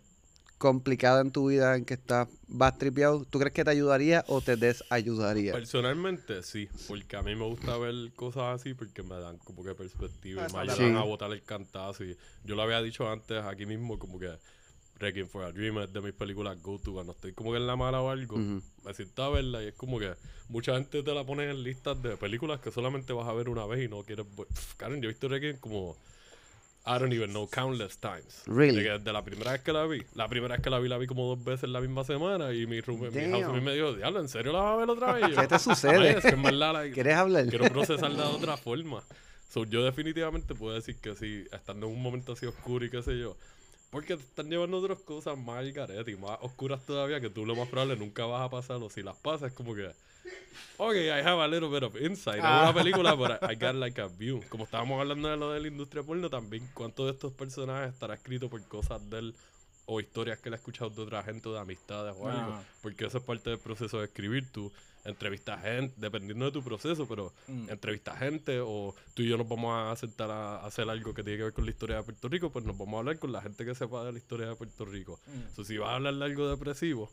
[0.60, 3.26] complicada en tu vida en que estás vas tripeado?
[3.26, 5.54] ¿Tú crees que te ayudaría o te desayudaría?
[5.54, 9.74] Personalmente, sí, porque a mí me gusta ver cosas así porque me dan como que
[9.74, 10.72] perspectiva y me Exacto.
[10.74, 11.00] ayudan Sí.
[11.00, 12.04] a botar el cantazo.
[12.04, 14.38] Y yo lo había dicho antes aquí mismo, como que
[15.00, 16.94] Requiem for a Dream es de mis películas go-to.
[16.94, 18.62] Cuando estoy como que en la mala o algo, Ujú.
[18.84, 20.14] me siento a verla y es como que
[20.50, 23.66] mucha gente te la pone en listas de películas que solamente vas a ver una
[23.66, 24.26] vez y no quieres.
[24.26, 25.96] Pff, Karen, yo he visto Requiem como.
[26.90, 28.44] I don't even know, countless times.
[28.46, 28.82] Really?
[28.82, 30.06] De, de la primera vez que la vi.
[30.14, 32.54] La primera vez que la vi, la vi como dos veces la misma semana.
[32.54, 35.12] Y mi, room, mi house me dijo, diablo, ¿en serio la vas a ver otra
[35.14, 35.30] vez?
[35.32, 36.12] Yo, ¿Qué te sucede?
[36.12, 37.46] "Ay, es que en verdad la- ¿Quieres hablar?
[37.50, 39.04] quiero procesarla de otra forma.
[39.50, 43.04] So, yo definitivamente puedo decir que sí, estando en un momento así oscuro y qué
[43.04, 43.36] sé yo.
[43.90, 47.46] Porque te están llevando otras cosas más al garete y más oscuras todavía que tú
[47.46, 48.78] lo más probable nunca vas a pasar.
[48.78, 49.88] O si las pasas, es como que.
[50.78, 52.40] Ok, I have a little bit of insight.
[52.40, 54.42] Es una película, pero I got like a view.
[54.50, 58.16] Como estábamos hablando de lo de la industria porno, también cuántos de estos personajes estará
[58.16, 59.36] escrito por cosas de él
[59.86, 62.54] o historias que él ha escuchado de otra gente o de amistades o algo.
[62.54, 62.64] Ajá.
[62.82, 64.52] Porque eso es parte del proceso de escribir.
[64.52, 64.72] Tú
[65.08, 67.70] entrevistas gente, dependiendo de tu proceso, pero Mm.
[67.70, 71.38] entrevistas gente o tú y yo nos vamos a sentar a hacer algo que tiene
[71.38, 73.42] que ver con la historia de Puerto Rico, pues nos vamos a hablar con la
[73.42, 75.20] gente que sepa de la historia de Puerto Rico.
[75.28, 75.56] Mm.
[75.56, 77.10] So, si vas a hablar de algo depresivo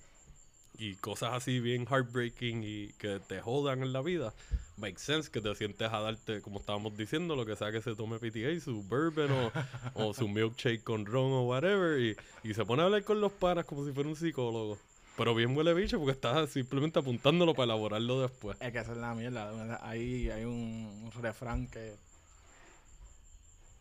[0.76, 4.34] y cosas así bien heartbreaking y que te jodan en la vida,
[4.76, 7.94] makes sense que te sientes a darte, como estábamos diciendo, lo que sea que se
[7.94, 9.52] tome PTA, su bourbon o,
[9.94, 13.30] o su milkshake con ron o whatever, y, y se pone a hablar con los
[13.30, 14.76] panas como si fuera un psicólogo.
[15.16, 18.56] Pero bien huele bicho porque estás simplemente apuntándolo para elaborarlo después.
[18.60, 19.78] Es que esa es la mierda.
[19.82, 21.94] Ahí hay un, un refrán que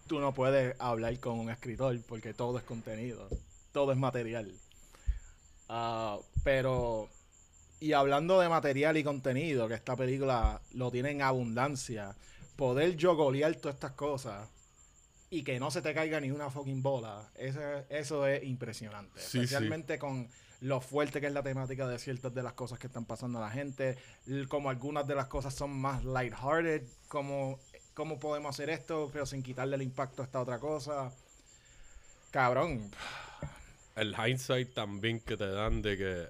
[0.07, 3.27] tú no puedes hablar con un escritor porque todo es contenido,
[3.71, 4.53] todo es material.
[5.69, 7.09] Ah, pero,
[7.79, 12.15] y hablando de material y contenido, que esta película lo tiene en abundancia,
[12.55, 14.47] poder yo golear todas estas cosas
[15.29, 17.59] y que no se te caiga ni una fucking bola, eso,
[17.89, 19.19] eso es impresionante.
[19.19, 19.39] Sí, sí.
[19.39, 20.29] Especialmente con
[20.63, 23.41] lo fuerte que es la temática de ciertas de las cosas que están pasando a
[23.41, 23.97] la gente,
[24.47, 27.59] como algunas de las cosas son más lighthearted, como
[27.93, 31.11] cómo podemos hacer esto, pero sin quitarle el impacto a esta otra cosa.
[32.31, 32.89] Cabrón.
[33.95, 36.27] el hindsight también que te dan de que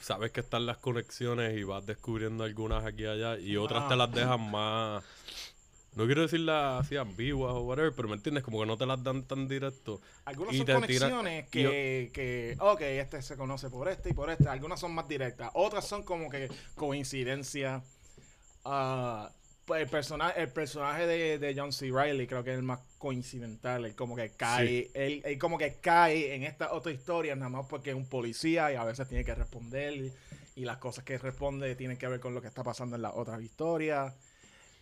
[0.00, 3.94] sabes que están las conexiones y vas descubriendo algunas aquí y allá y otras te
[3.94, 3.96] Ah.
[3.96, 5.02] las dejan más
[5.94, 9.02] no quiero decirlas así ambiguas o whatever pero me entiendes como que no te las
[9.02, 13.88] dan tan directo Algunas Y son te conexiones que, que, ok, este se conoce por
[13.88, 14.48] este y por este.
[14.48, 15.50] Algunas son más directas.
[15.54, 17.82] Otras son como que coincidencia.
[19.66, 21.86] Pues el, personaje el personaje de, de John C.
[21.86, 23.84] Riley creo que es el más coincidental.
[23.84, 27.66] Él como que cae, él, él como que cae en esta otra historia nada más
[27.66, 29.94] porque es un policía y a veces tiene que responder.
[29.94, 30.12] Y,
[30.56, 33.12] y las cosas que responde tienen que ver con lo que está pasando en las
[33.14, 34.14] otras historias.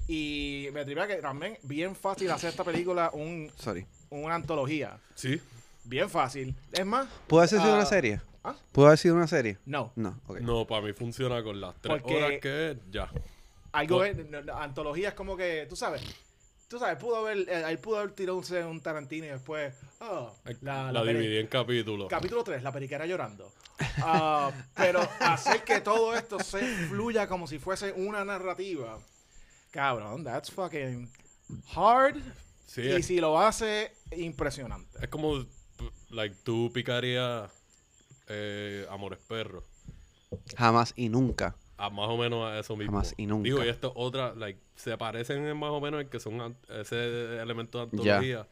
[0.09, 3.87] Y me atrevía que también bien fácil hacer esta película un, Sorry.
[4.11, 4.99] una antología.
[5.15, 5.41] sí
[5.85, 6.55] Bien fácil.
[6.73, 8.21] Es más, ¿Pudo haber sido Ah, una serie?
[8.45, 8.55] ¿ah?
[8.73, 9.59] ¿Pudo haber sido una serie?
[9.67, 9.93] no.
[9.97, 10.39] No, ok.
[10.41, 13.11] no para mí funciona con las tres Porque- horas que es ya
[13.73, 16.03] Algo Po- es, no, no, antología es como que, tú sabes,
[16.69, 20.33] tú sabes, pudo haber, eh, él pudo haber tirado un, un Tarantino y después, oh,
[20.61, 23.51] la, la, dividí en capítulos Capítulo 3, la periquera llorando.
[23.99, 28.99] Ah, pero hacer que todo esto se fluya como si fuese una narrativa.
[29.73, 31.11] Cabrón, that's fucking
[31.75, 32.17] hard.
[32.67, 34.99] sí y es, si lo hace, impresionante.
[35.03, 35.45] es como
[36.11, 37.51] like tú picarías
[38.29, 39.65] eh, Amores Perros
[40.57, 41.57] Jamás y nunca.
[41.77, 42.93] a más o menos a eso mismo.
[42.93, 43.45] Jamás y nunca.
[43.45, 46.57] Digo, y esto es otra, like, se parecen en más o menos en que son
[46.69, 48.47] ese elemento de antología,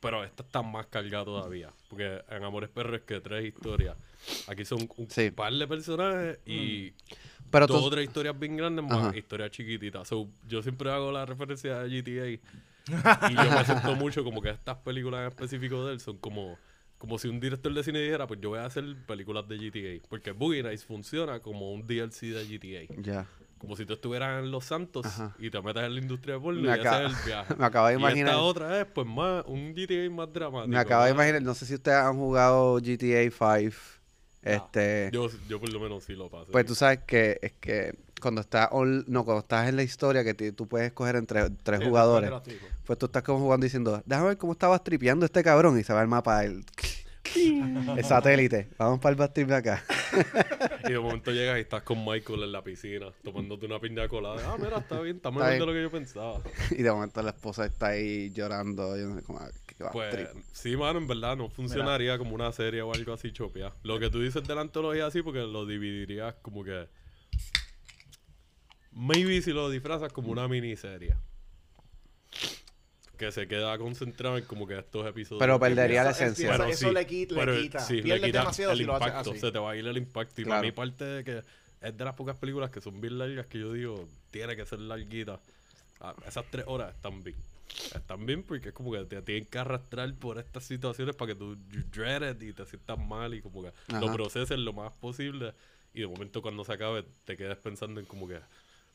[0.00, 1.72] pero esta está más cargada todavía.
[1.90, 3.96] Porque en Amores Perros es que tres historias.
[4.46, 5.30] Aquí son un Sí.
[5.30, 6.94] par de personajes y
[7.50, 9.16] Pero dos tú, o tres historias bien grandes más Ajá.
[9.16, 10.06] historias chiquititas.
[10.08, 12.28] So, yo siempre hago la referencia a GTA
[13.30, 16.56] y yo me siento mucho como que estas películas en específico de él son como
[16.98, 20.06] Como si un director de cine dijera, pues yo voy a hacer películas de GTA.
[20.08, 22.46] Porque Boogie Nights funciona como un DLC de
[22.88, 22.94] GTA.
[23.02, 23.26] Ya.
[23.58, 25.34] Como si tú estuvieras en Los Santos Ajá.
[25.38, 27.54] y te metas en la industria de porno Me y acaba- ese es el viaje.
[27.58, 28.28] Me acabo de Y imaginar.
[28.28, 30.68] esta otra es, pues, más un GTA más dramático.
[30.68, 33.76] Me acabo de imaginar, no sé si ustedes han jugado GTA 5.
[34.46, 35.10] Este.
[35.12, 36.52] Yo, yo por lo menos sí lo paso.
[36.52, 40.34] Pues tú sabes que es que cuando estás no, cuando estás en la historia que
[40.52, 42.30] tú puedes escoger entre tres Sí, jugadores.
[42.84, 45.92] Pues tú estás como jugando diciendo, déjame ver cómo estabas tripeando este cabrón y se
[45.92, 46.64] va el mapa el,
[47.34, 48.68] el satélite.
[48.78, 49.84] Vamos para el bastrip de acá.
[50.88, 54.40] Y de momento llegas y estás con Michael en la piscina, tomándote una piña colada.
[54.46, 56.40] Ah, mira, está bien, está mejor de lo que yo pensaba.
[56.70, 58.96] y de momento la esposa está ahí llorando.
[58.96, 59.40] Yo no sé cómo
[59.78, 63.72] qué Pues sí, mano, en verdad no funcionaría como una serie o algo así chopia.
[63.82, 66.88] Lo que tú dices de la antología así, porque lo dividirías como que.
[68.92, 71.14] Maybe si lo disfrazas como una miniserie.
[73.18, 75.40] Que se queda concentrado en como que estos episodios.
[75.40, 76.50] Pero perdería la esencia.
[76.50, 77.80] eso- Pero eso sí, le quita- le pero quita.
[77.80, 79.30] sí, le Pierdes quita demasiado el si lo haces impacto.
[79.30, 79.40] así.
[79.40, 80.40] Se te va a ir el impacto.
[80.40, 80.58] Y Claro.
[80.60, 81.42] para mí parte de que
[81.80, 84.80] es de las pocas películas que son bien largas que yo digo, tiene que ser
[84.80, 85.40] larguita.
[86.00, 87.36] Ah, esas tres horas están bien.
[87.94, 91.38] Están bien porque es como que te tienen que arrastrar por estas situaciones para que
[91.38, 94.16] tú you dread y te sientas mal y como que lo Ajá.
[94.16, 95.54] proceses lo más posible.
[95.94, 98.38] Y de momento cuando se acabe te quedes pensando en como que...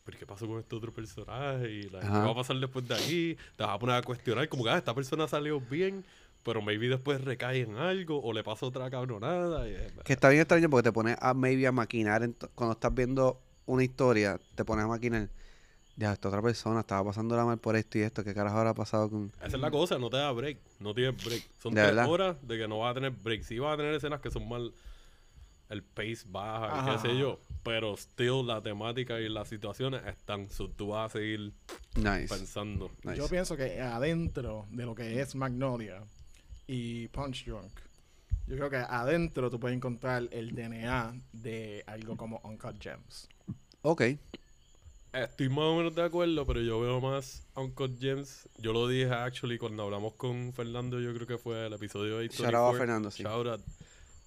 [0.04, 1.70] ¿Pero qué pasó con este otro personaje?
[1.70, 3.38] Y la- ¿Qué va a pasar después de aquí?
[3.56, 6.04] Te vas a poner a cuestionar como que ah, esta persona salió bien,
[6.44, 9.68] pero maybe después recae en algo o le pasa otra cabronada.
[9.70, 12.28] Y, Que está bien extraño porque te pones a maybe a maquinar.
[12.56, 15.30] cuando estás viendo una historia, te pones a maquinar.
[15.98, 18.24] Ya, esta otra persona estaba pasándola mal por esto y esto.
[18.24, 19.32] ¿Qué carajo habrá pasado con.?
[19.38, 20.58] Esa es la cosa, no te da break.
[20.80, 21.44] No tienes break.
[21.62, 22.10] Son ¿De tres verdad?
[22.10, 23.44] horas de que no vas a tener break.
[23.44, 24.74] Sí vas a tener escenas que son mal...
[25.70, 27.02] El pace baja Ajá.
[27.02, 27.40] qué sé yo.
[27.64, 30.50] Pero still la temática y las situaciones están.
[30.50, 31.54] So, tú vas a seguir
[31.96, 32.28] Nice.
[32.28, 32.92] pensando.
[33.04, 33.16] nice.
[33.18, 36.02] Yo pienso que adentro de lo que es Magnolia
[36.68, 37.72] y Punch Drunk,
[38.48, 43.30] yo creo que adentro tú puedes encontrar el DNA de algo como Uncut Gems.
[43.84, 44.02] Ok.
[45.14, 48.48] Estoy más o menos de acuerdo, pero yo veo más Uncut Gems.
[48.58, 52.30] Yo lo dije actually cuando hablamos con Fernando, yo creo que fue el episodio de
[52.30, 53.24] Shout out a Fernando, sí.
[53.24, 53.62] Shout out,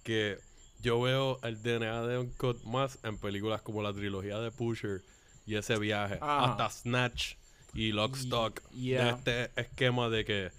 [0.02, 0.38] que
[0.82, 5.00] yo veo el DNA de Uncut más en películas como la trilogía de Pusher
[5.46, 6.18] y ese viaje.
[6.20, 6.50] Ah.
[6.50, 7.36] Hasta Snatch
[7.72, 8.60] y Lockstock.
[8.72, 9.16] Yeah.
[9.16, 10.50] De este esquema de que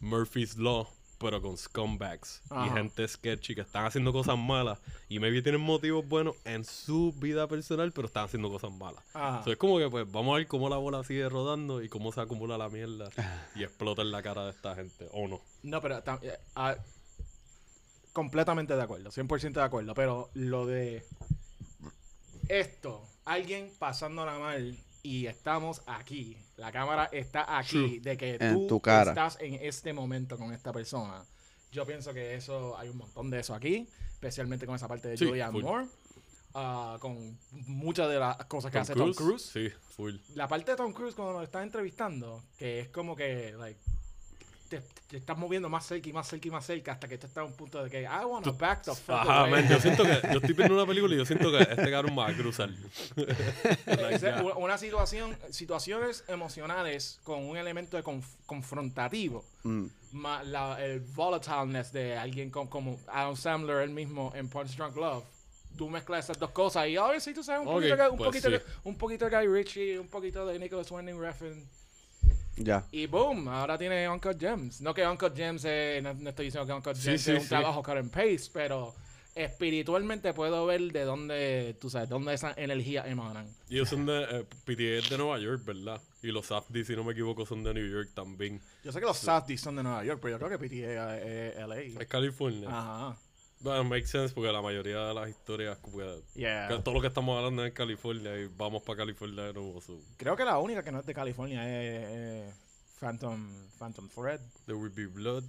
[0.00, 0.88] Murphy's Law,
[1.18, 6.06] pero con scumbags y gente sketchy que están haciendo cosas malas y maybe tienen motivos
[6.08, 9.02] buenos en su vida personal, pero están haciendo cosas malas.
[9.14, 9.42] Ajá.
[9.44, 12.12] So, es como que pues vamos a ver cómo la bola sigue rodando y cómo
[12.12, 13.10] se acumula la mierda
[13.54, 15.40] y explota en la cara de esta gente, o no.
[15.62, 16.76] No, pero eh, ah,
[18.12, 21.04] completamente de acuerdo, 100% de acuerdo, pero lo de
[22.48, 28.00] esto, alguien pasándola mal y estamos aquí, la cámara está aquí, True.
[28.00, 29.10] de que En tú tu cara.
[29.12, 31.24] estás en este momento con esta persona.
[31.72, 35.16] Yo pienso que eso, hay un montón de eso aquí, especialmente con esa parte de
[35.16, 35.62] Sí, Julianne full.
[35.62, 35.86] Moore,
[36.54, 40.16] ah, con muchas de las cosas que Tom hace Tom Cruise Sí, full.
[40.34, 43.78] la parte de Tom Cruise cuando lo estás entrevistando, que es como que, like,
[44.68, 47.26] te, te estás moviendo más cerca y más cerca y más cerca hasta que tú
[47.26, 49.50] estás a un punto de que I wanna back the fuck Ajá, away".
[49.50, 52.18] man, yo siento que yo estoy viendo una película y yo siento que este cabrón
[52.18, 52.70] va a cruzar.
[53.86, 59.86] Like, una- una situación, situaciones emocionales con un elemento de conf- confrontativo, Mm.
[60.12, 64.96] más la, el volatileness de alguien con- como Adam Sandler, él mismo en Punch Drunk
[64.96, 65.24] Love.
[65.76, 68.08] Tú mezclas esas dos cosas y a ver si tú sabes un Ok, poquito, de-
[68.08, 68.54] un, pues poquito, sí.
[68.54, 71.68] de- un poquito de Guy Ritchie, un poquito de Nicholas Winding Refn.
[72.60, 72.84] Ya.
[72.90, 74.80] Y boom, ahora tiene Uncut Gems.
[74.80, 77.42] No que Uncut Gems, eh, no, no estoy diciendo que Sí, Gems sí, es un
[77.42, 77.48] sí.
[77.48, 78.94] trabajo cut and paste, pero
[79.34, 83.46] espiritualmente puedo ver de dónde, tú sabes, dónde esa energía emanan.
[83.68, 84.22] Y ellos son de.
[84.22, 86.00] Eh, PTA es de Nueva York, ¿verdad?
[86.22, 88.60] Y los Safdie, si no me equivoco, son de New York también.
[88.82, 91.56] Yo sé que los Southdies son de Nueva York, pero yo creo que PTA es
[91.56, 91.80] LA.
[92.02, 92.68] Es California.
[92.68, 93.16] Ajá.
[93.60, 95.76] Bueno, makes sense porque la mayoría de las historias,
[96.34, 96.68] Yeah.
[96.84, 99.80] todo lo que estamos hablando es en California y vamos para California de nuevo.
[99.80, 102.08] So, Creo que la única que no es de California es,
[102.48, 102.54] es
[103.00, 103.48] Phantom,
[103.78, 104.40] Phantom Thread.
[104.66, 105.42] there will be blood.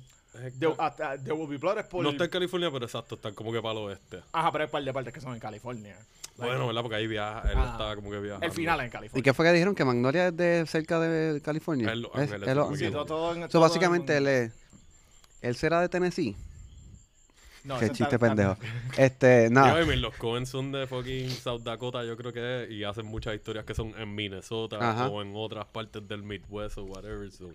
[0.60, 2.04] There, ah, ah, There Will Be Blood es por...
[2.04, 4.22] no está en California, pero exacto, están como que para el oeste.
[4.32, 5.96] Ajá, pero hay un par de partes que son en California.
[5.96, 6.06] Like,
[6.38, 6.82] Bueno, ¿verdad?
[6.84, 7.72] Porque ahí viaja, él Ajá.
[7.72, 8.46] está como que viajando.
[8.46, 9.24] el final es en ¿Y California.
[9.24, 9.74] qué fue que dijeron?
[9.74, 11.92] ¿Que Magnolia es de cerca de California?
[11.92, 12.92] Es- me Sí, Ángeles.
[12.92, 14.54] todo, todo en- So, todo básicamente en- él es...
[15.42, 16.36] ¿Él será de Tennessee?
[17.64, 18.56] No, Qué chiste está- pendejo.
[18.98, 19.84] Este, nada.
[19.86, 23.36] Mean, los Cohen son de fucking South Dakota, yo creo que es, y hacen muchas
[23.36, 25.08] historias que son en Minnesota Ajá.
[25.10, 27.30] o en otras partes del Midwest o whatever.
[27.32, 27.52] so.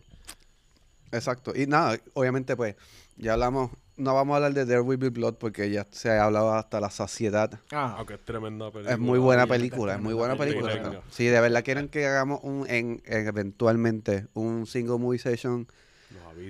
[1.13, 1.53] Exacto.
[1.55, 2.77] Y nada, obviamente pues,
[3.17, 3.71] ya hablamos...
[3.97, 6.81] No vamos a hablar de There Will Be Blood porque ya se ha hablado hasta
[6.81, 7.61] la saciedad.
[7.71, 8.93] Ah, Aunque es tremenda película.
[8.93, 11.01] Es muy buena película, es muy buena película.
[11.13, 15.69] Si de verdad quieren que hagamos un, en, en- eventualmente un single movie session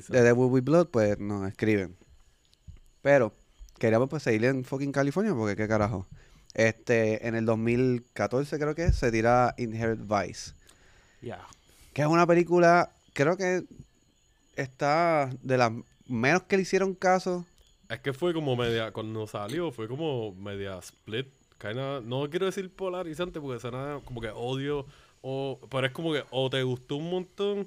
[0.09, 1.95] de The Will Be Blood, pues nos escriben.
[3.03, 3.35] Pero
[3.79, 6.07] queríamos pues seguir en fucking California porque qué carajo.
[6.55, 10.53] Este, en el 2014 creo que se tira Inherit Vice.
[11.21, 11.41] Ya.
[11.93, 13.65] Que es una película, creo que
[14.57, 15.73] está de las
[16.07, 17.45] menos que le hicieron caso.
[17.89, 21.27] Es que fue como media, cuando salió, fue como media split.
[21.59, 24.87] Kinda, no quiero decir polarizante porque suena como que odio,
[25.23, 27.67] o, pero es como que o te gustó un montón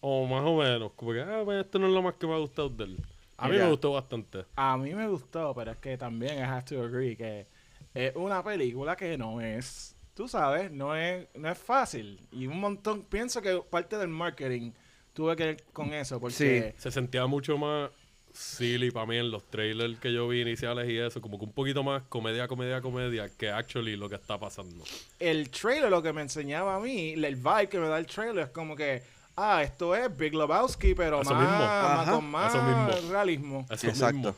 [0.00, 0.92] o más o menos.
[0.96, 2.96] Como que, ah, pues esto no es lo más que me ha gustado de él.
[3.40, 3.64] A mí Mira.
[3.64, 4.44] me gustó bastante.
[4.54, 7.46] A mí me gustó, pero es que también I have to agree que
[7.94, 12.20] es una película que no es, tú sabes, no es, no es fácil.
[12.32, 14.72] Y un montón, pienso que parte del marketing
[15.14, 17.90] tuve que ver con eso, porque Se sentía mucho más
[18.32, 21.52] silly para mí en los trailers que yo vi iniciales y eso, como que un
[21.52, 24.84] poquito más comedia, comedia, comedia que actually lo que está pasando.
[25.18, 28.44] el trailer lo que me enseñaba a mí, el vibe que me da el trailer
[28.44, 29.02] es como que,
[29.42, 31.42] ah, esto es Big Lebowski, pero más, mismo.
[31.44, 33.10] más- con más Eso mismo.
[33.10, 33.66] realismo.
[33.70, 34.14] Eso Exacto.
[34.16, 34.34] mismo.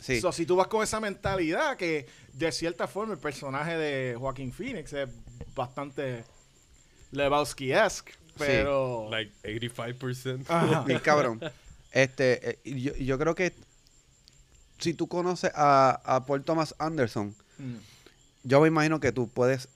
[0.00, 0.20] Sí.
[0.20, 4.52] So, si tú vas con esa mentalidad que de cierta forma el personaje de Joaquín
[4.52, 5.08] Phoenix es
[5.54, 6.24] bastante
[7.12, 9.08] Lebowski-esque, pero...
[9.10, 10.44] Like 85%.
[10.48, 10.82] Ajá.
[10.82, 11.40] Bien cabrón.
[11.92, 13.54] Este, eh, yo, yo creo que
[14.78, 17.76] si tú conoces a, a Paul Thomas Anderson, Mm.
[18.42, 19.68] yo me imagino que tú puedes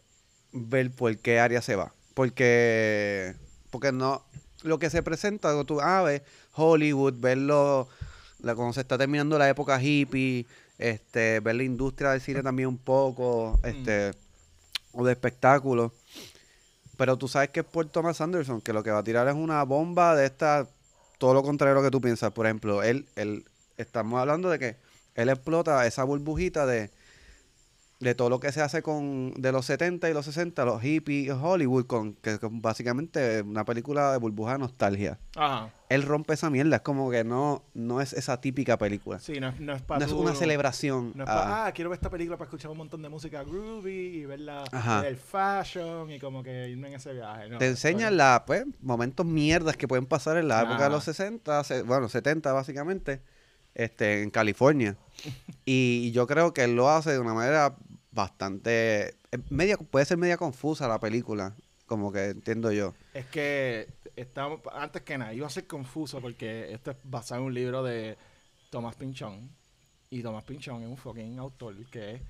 [0.53, 1.93] ver por qué área se va.
[2.15, 3.37] Porque,
[3.71, 4.25] porque no,
[4.63, 6.23] lo que se presenta, tú ah, ves
[6.55, 7.89] Hollywood, verlo,
[8.41, 10.47] la, cuando se está terminando la época hippie,
[10.79, 14.13] este, ver la industria del cine también un poco, este,
[14.93, 15.93] o de espectáculos.
[16.97, 19.35] Pero tú sabes que es Paul Thomas Anderson, que lo que va a tirar es
[19.35, 20.67] una bomba de esta,
[21.19, 22.33] todo lo contrario a lo que tú piensas.
[22.33, 23.45] Por ejemplo, él, él,
[23.77, 24.77] estamos hablando de que
[25.15, 26.91] él explota esa burbujita de,
[28.01, 31.33] de todo lo que se hace con de los 70 y los 60, los hippies,
[31.33, 35.19] Hollywood, con que, que básicamente una película de burbuja de nostalgia.
[35.35, 35.71] Ajá.
[35.89, 39.19] Él rompe esa mierda, es como que no, no es esa típica película.
[39.19, 41.11] Sí, no, es- no es para No es una celebración.
[41.17, 43.43] No es a- pa- ah, quiero ver esta película para escuchar un montón de música
[43.43, 44.63] groovy y ver la,
[45.05, 47.49] el fashion y como que irme en ese viaje.
[47.49, 51.03] No, te enseñan la, pues, momentos mierdas que pueden pasar en la época de los
[51.03, 53.23] 60, se- bueno, 70 básicamente,
[53.75, 54.97] este, en California.
[55.65, 57.75] y yo creo que él lo hace de una manera
[58.19, 61.55] bastante, eh, media, puede ser media confusa la película,
[61.87, 62.93] como que entiendo yo.
[63.15, 67.47] Es que estamos, antes que nada, iba a ser confuso porque esto es basado en
[67.47, 68.17] un libro de
[68.71, 69.49] Tomás Pinchón.
[70.11, 72.21] Y Tomás Pinchón es un fucking autor que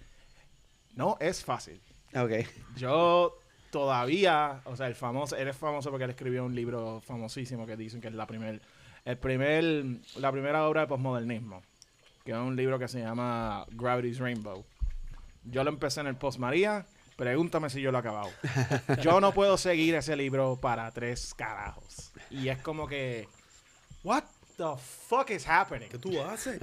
[0.95, 1.81] no es fácil.
[2.15, 2.33] Ok.
[2.77, 3.39] Yo
[3.71, 7.79] todavía, o sea, el famoso, él es famoso porque él escribió un libro famosísimo que
[7.79, 8.61] dicen que es la primer,
[9.07, 9.85] el primer,
[10.17, 11.63] la primera obra de posmodernismo,
[12.27, 14.67] que es un libro que se llama Gravity's Rainbow.
[15.51, 16.87] Yo lo empecé en el Post María,
[17.17, 18.31] pregúntame si yo lo he acabado.
[19.03, 22.13] Yo no puedo seguir ese libro para tres carajos.
[22.31, 23.29] Y es como que,
[24.05, 24.25] what
[24.57, 24.77] the
[25.09, 25.89] fuck is happening?
[25.89, 26.61] ¿Qué tú haces?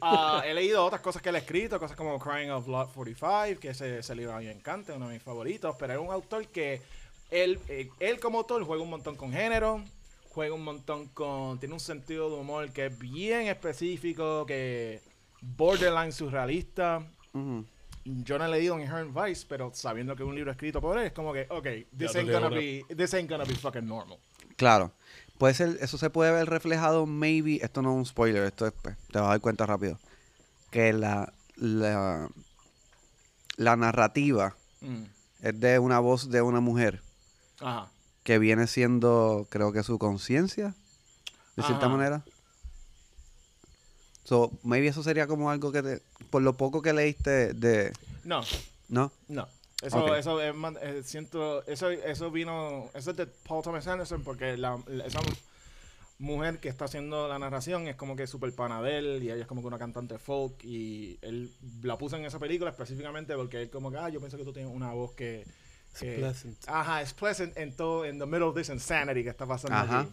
[0.00, 3.60] Ah, he leído otras cosas que él ha escrito, cosas como Crying of Lot 45,
[3.60, 5.98] que ese, ese libro a mí me encanta, es uno de mis favoritos, pero es
[5.98, 6.82] un autor que
[7.30, 9.82] él, eh, él como autor juega un montón con género,
[10.30, 11.58] juega un montón con...
[11.58, 15.00] tiene un sentido de humor que es bien específico, que
[15.40, 17.02] borderline surrealista.
[17.32, 17.64] Ujú.
[18.24, 21.06] Yo no he leído Inherent Vice, pero sabiendo que es un libro escrito por él,
[21.06, 21.66] es como que, ok,
[21.98, 24.18] this ain't gonna be, this ain't gonna be fucking normal.
[24.56, 24.92] Claro.
[25.38, 28.72] Puede ser, eso se puede ver reflejado, maybe, esto no es un spoiler, esto es,
[28.80, 29.98] pues, te vas a dar cuenta rápido,
[30.70, 32.28] que la, la,
[33.56, 35.04] la narrativa Mm.
[35.40, 37.00] es de una voz de una mujer
[37.60, 37.88] Ajá.
[38.24, 40.74] que viene siendo, creo que su conciencia,
[41.56, 42.22] de cierta manera.
[44.26, 47.92] So, maybe eso sería como algo que te, por lo poco que leíste de,
[48.24, 48.42] No,
[48.88, 49.12] ¿no?
[49.28, 49.46] No.
[49.82, 54.24] Eso, eso es más- eh, siento, eso, eso vino, eso es de Paul Thomas Anderson
[54.24, 55.20] porque la, la- esa
[56.18, 59.42] mujer que está haciendo la narración es como que super pana de él y ella
[59.42, 61.52] es como que una cantante folk y él
[61.82, 64.52] la puso en esa película específicamente porque él como que, ah, yo pienso que tú
[64.52, 65.44] tienes una voz que...
[66.00, 66.56] que- pleasant.
[66.66, 70.00] Ajá, es pleasant en todo, en the middle of this insanity que está pasando Ajá.
[70.00, 70.10] aquí.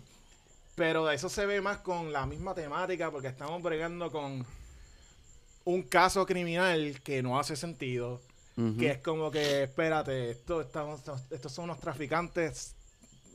[0.76, 4.46] Pero eso se ve más con la misma temática porque estamos bregando con
[5.66, 8.22] un caso criminal que no hace sentido.
[8.78, 11.02] Que es como que, espérate, esto, estamos,
[11.32, 12.76] estos son unos traficantes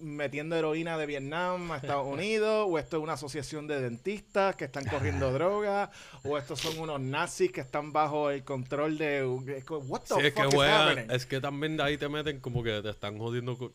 [0.00, 4.66] metiendo heroína de Vietnam a Estados Unidos, o esto es una asociación de dentistas que
[4.66, 5.90] están corriendo droga,
[6.22, 9.24] o estos son unos nazis que están bajo el control de...
[9.26, 12.80] What the Sí, es que is es que también de ahí te meten como que
[12.80, 13.72] te están jodiendo.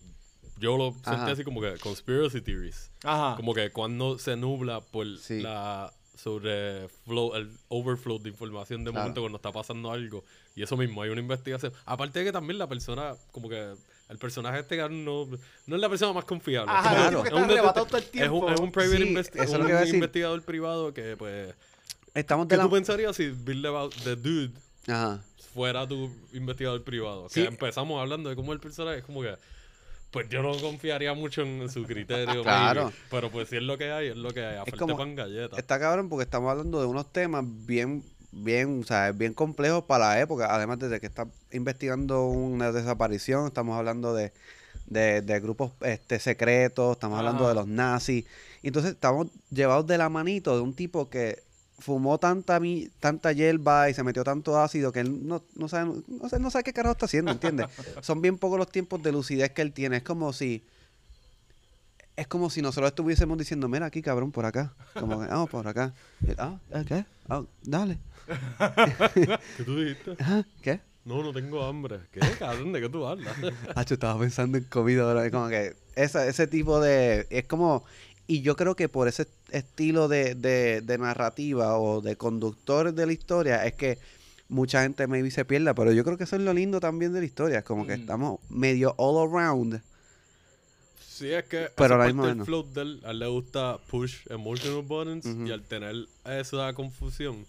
[0.58, 1.32] Yo lo sentí Ajá.
[1.32, 2.92] así como que conspiracy theories.
[3.04, 3.36] Ajá.
[3.36, 5.42] Como que cuando se nubla por Sí.
[5.42, 9.04] la sobre flow, el overflow de información de Claro.
[9.04, 10.24] momento cuando está pasando algo.
[10.56, 11.74] Y eso mismo, hay una investigación.
[11.86, 13.74] Aparte de que también la persona, como que
[14.10, 15.26] el personaje este no,
[15.66, 16.72] no es la persona más confiable.
[16.72, 18.46] Ajá, que es un todo el Es un, es tiempo.
[18.62, 21.54] un private Sí, investi- es un investigador privado que pues
[22.14, 22.64] Estamos de ¿Qué la...
[22.66, 23.66] tú pensarías si Bill
[24.04, 24.52] The Dude
[24.88, 25.20] Ajá.
[25.52, 27.28] fuera tu investigador privado?
[27.28, 27.42] Sí.
[27.42, 29.36] Que empezamos hablando de cómo el personaje es como que...
[30.14, 32.44] Pues yo no confiaría mucho en su criterio.
[32.44, 32.94] Claro.
[33.10, 34.62] Pero pues si es lo que hay, es lo que hay.
[34.66, 35.58] Es como- pan galleta.
[35.58, 40.10] Está cabrón porque estamos hablando de unos temas bien, bien, o sea, bien complejos para
[40.10, 40.54] la época.
[40.54, 44.32] Además de que está investigando una desaparición, estamos hablando de,
[44.86, 48.26] de, de grupos este, secretos, estamos hablando de los nazis.
[48.62, 51.42] Entonces estamos llevados de la manito de un tipo que
[51.84, 55.92] fumó tanta mi- tanta hierba y se metió tanto ácido que él no, no sabe,
[56.08, 57.68] no, sabe, no sabe qué carajo está haciendo, ¿entiendes?
[58.02, 59.98] Son bien pocos los tiempos de lucidez que él tiene.
[59.98, 60.64] Es como si
[62.16, 64.74] es como si nosotros estuviésemos diciendo, mira aquí, cabrón, por acá.
[64.94, 65.94] Como que, ah, por acá.
[66.28, 67.06] Él, Ah, ¿eh, ¿qué?
[67.28, 67.98] Ah, dale.
[69.58, 70.16] ¿Qué tú dijiste?
[70.62, 70.80] ¿qué?
[71.06, 72.00] No, no tengo hambre.
[72.12, 72.72] ¿Qué, cabrón?
[72.72, 73.36] ¿De qué tú hablas?
[73.76, 75.30] Hacho, estaba pensando en comida ahora.
[75.32, 77.28] Como que esa, ese tipo de...
[77.30, 77.84] Es como...
[78.28, 83.06] Y yo creo que por ese estilo de, de, de narrativa o de conductor de
[83.06, 83.98] la historia es que
[84.48, 85.74] mucha gente maybe se pierda.
[85.74, 87.60] Pero yo creo que eso es lo lindo también de la historia.
[87.60, 88.02] Es como que Mm.
[88.02, 89.82] estamos medio all around.
[91.06, 92.46] Sí, es que Pero esa a la parte misma vez del no.
[92.46, 95.96] float de él, a él le gusta push emotional buttons y al tener
[96.26, 97.46] esa confusión,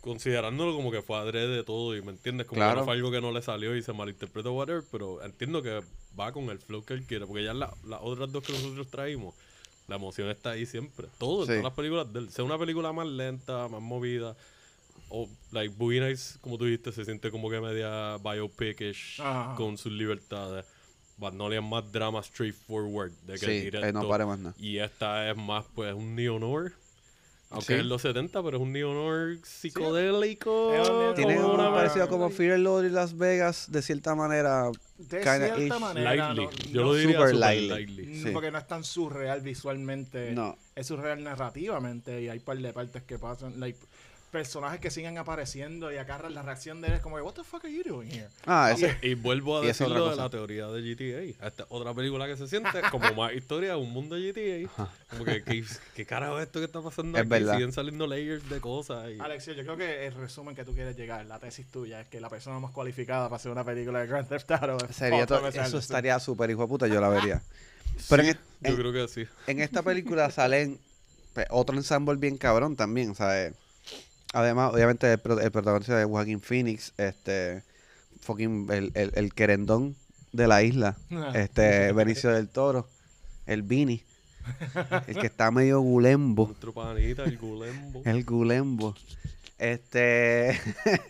[0.00, 2.80] considerándolo como que fue adrede de todo y me entiendes, como que Claro.
[2.80, 5.82] no fue algo que no le salió y se malinterpretó whatever, pero entiendo que
[6.18, 8.88] va con el flow que él quiere, porque ya la- las otras dos que nosotros
[8.90, 9.34] traímos,
[9.88, 11.52] la emoción está ahí siempre, todo, en Sí.
[11.52, 14.36] todas las películas de él, sea una película más lenta, más movida,
[15.08, 19.54] o like Boogie Nights, como tú dijiste, se siente como que media biopicish Ajá.
[19.56, 20.64] con sus libertades.
[21.16, 23.86] Van Nolan más drama straightforward de que Sí, directo.
[23.86, 24.54] eh, no pare más nada.
[24.58, 26.72] Y esta es más, pues, un neo-noir.
[27.52, 27.80] Aunque Sí.
[27.80, 30.68] es los 70, pero es un neo-noir psicodélico.
[31.08, 34.70] Un Tiene un una- parecido como Fear and Loathing Las Vegas, de cierta manera.
[34.98, 35.80] De cierta ish.
[35.80, 36.44] manera, Lightly.
[36.44, 37.68] no- Yo no- lo diría super super lightly.
[37.68, 38.06] lightly.
[38.06, 38.30] Mm, Sí.
[38.32, 40.30] Porque no es tan surreal visualmente.
[40.32, 40.56] No.
[40.76, 43.58] Es surreal narrativamente y hay par de partes que pasan.
[43.58, 43.78] Like,
[44.30, 47.64] personajes que siguen apareciendo y acá la reacción de él es como, what the fuck
[47.64, 48.28] are you doing here?
[48.46, 48.96] Ah, ese.
[49.02, 50.22] Y vuelvo a Y esa es decirlo otra de cosa.
[50.22, 50.82] la teoría de
[51.36, 51.46] GTA.
[51.46, 54.70] Esta otra película que se siente como más historia de un mundo de GTA.
[55.10, 55.64] Como que, ¿qué,
[55.94, 57.28] qué carajo es esto que está pasando Es aquí?
[57.30, 57.54] verdad.
[57.54, 59.10] Siguen saliendo layers de cosas.
[59.10, 59.20] Y...
[59.20, 62.20] Alexio, yo creo que el resumen que tú quieres llegar, la tesis tuya, es que
[62.20, 65.26] la persona más cualificada para hacer una película de Grand Theft Auto es Sería Paul
[65.26, 67.42] to- Thomas eso estaría súper hijo de puta, yo la vería.
[68.08, 69.26] Pero en, Sí, yo en- creo que sí.
[69.46, 70.78] en esta película salen
[71.34, 73.54] pues, otro ensemble bien cabrón también, ¿sabes?
[74.32, 77.62] Además, obviamente, el, pro- el protagonista de Joaquin Phoenix, este,
[78.20, 79.96] fucking, el, el, el querendón
[80.32, 81.32] de la isla, Ah.
[81.34, 82.88] este, Benicio del Toro,
[83.46, 84.02] el Vini,
[85.08, 88.02] el que está medio gulembo, Nuestro panita, el Gulembo.
[88.04, 88.94] el gulembo.
[89.58, 90.58] Este,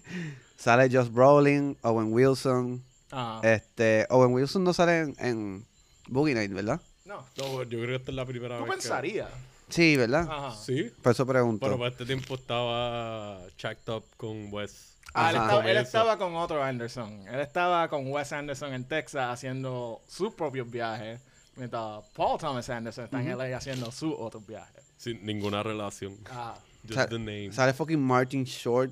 [0.57, 5.67] sale Josh Brolin, Owen Wilson, Ah, este, Owen Wilson no sale en, en
[6.09, 6.81] Boogie Night, ¿verdad?
[7.05, 8.71] no, No, yo creo que esta es la primera tú vez.
[8.73, 9.29] que- pensarías.
[9.71, 10.27] Sí, ¿verdad?
[10.31, 10.55] Ajá.
[10.57, 10.91] Sí.
[11.03, 11.67] Por eso pregunto.
[11.67, 14.97] Pero para este tiempo estaba checked up con Wes.
[15.13, 15.81] Ah, él, estaba, él Comienzo.
[15.83, 17.27] estaba con otro Anderson.
[17.29, 21.21] Él estaba con Wes Anderson en Texas haciendo sus propios viajes.
[21.57, 24.83] Mientras Paul Thomas Anderson está en LA haciendo sus otros viajes.
[24.97, 26.17] Sin ninguna relación.
[26.31, 27.53] Ah, Just Sa- the name.
[27.53, 28.91] Sale fucking Martin Short.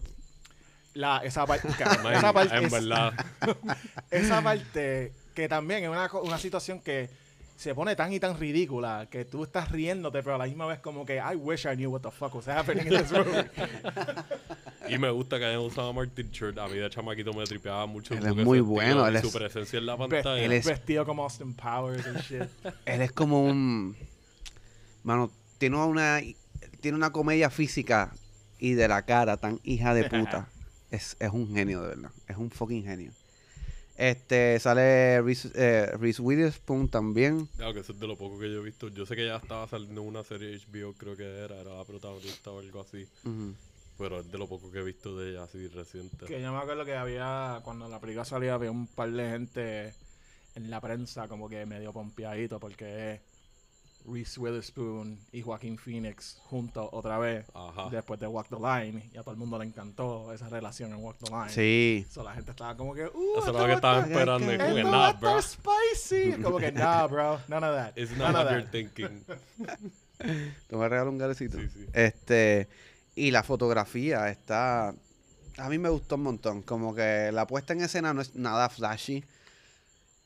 [0.95, 1.69] la, esa, parte,
[2.13, 3.13] esa, parte, en es- verdad.
[4.11, 7.09] esa parte que también es una, co- una situación que
[7.59, 10.79] se pone tan y tan ridícula que tú estás riéndote, pero a la misma vez
[10.79, 13.45] como que I wish I knew what the fuck was happening in this movie.
[14.89, 16.57] Y me gusta que hayan usado a Martin Short.
[16.57, 18.15] A mí de chamaquito me tripeaba mucho.
[18.15, 20.39] Él es muy su bueno, él su es- presencia en la pantalla.
[20.43, 22.43] Él es- Vestido como Austin Powers and shit.
[22.87, 23.95] Él es como un.
[25.03, 26.21] Mano, tiene una,
[26.81, 28.13] tiene una comedia física
[28.59, 30.49] y de la cara tan hija de puta.
[30.91, 32.11] Es, es un genio, de verdad.
[32.27, 33.13] Es un fucking genio.
[33.99, 37.47] Este, sale Reese, eh, Reese Witherspoon también.
[37.57, 38.89] Claro que eso es de lo poco que yo he visto.
[38.89, 41.85] Yo sé que ya estaba saliendo en una serie HBO, creo que era, era la
[41.85, 43.09] protagonista o algo así.
[43.99, 46.27] Pero es de lo poco que he visto de ella así reciente.
[46.27, 49.95] Que yo me acuerdo que había, cuando la película salía, había un par de gente
[50.55, 53.21] en la prensa como que medio pompeadito porque es
[54.11, 57.89] Reese Witherspoon y Joaquín Phoenix juntos otra vez Ajá.
[57.91, 60.99] después de Walk the Line y a todo el mundo le encantó esa relación en
[60.99, 61.49] Walk the Line.
[61.51, 62.07] Sí.
[62.11, 64.47] So, la gente estaba como que, uh, Eso era lo que a estaban esperando.
[64.47, 65.43] Como que, nah, a bro.
[65.43, 66.43] spicy.
[66.43, 67.93] Como que, nah, bro, none of that.
[67.97, 68.73] It's none not of what you're that.
[68.73, 69.25] thinking.
[70.69, 71.59] ¿Tú me regalas un galecito?
[71.59, 71.87] Sí, sí.
[71.93, 72.69] Este,
[73.15, 74.95] y la fotografía está.
[75.59, 76.63] A mí me gustó un montón.
[76.63, 79.25] Como que la puesta en escena no es nada flashy,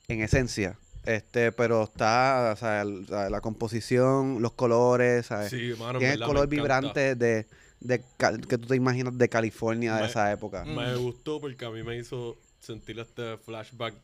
[0.08, 0.78] en esencia.
[1.04, 5.50] Este, pero está, o sea, el- la, la composición, los colores, ¿sabes?
[5.50, 7.46] Sí, mano, Tiene el color vibrante de,
[7.80, 8.04] de
[8.48, 10.64] que tú te imaginas de California de Me- esa época.
[10.64, 13.94] Me gustó porque a mí me hizo sentir este flashback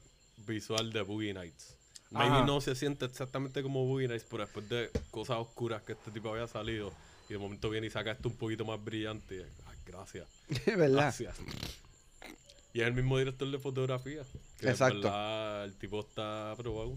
[0.47, 1.77] visual de Boogie Nights.
[2.11, 2.47] Maybe Ajá.
[2.47, 6.31] no se siente exactamente como Boogie Nights, pero después de cosas oscuras que este tipo
[6.31, 6.91] había salido
[7.29, 9.35] Y de momento viene y saca esto un poquito más brillante.
[9.37, 10.27] y, "Ay, gracias.
[10.67, 10.89] ¿Verdad?
[10.89, 11.37] Gracias.
[12.79, 14.23] Y es el mismo director de fotografía.
[14.61, 15.01] Que Exacto.
[15.01, 16.95] verdad el tipo está aprobado.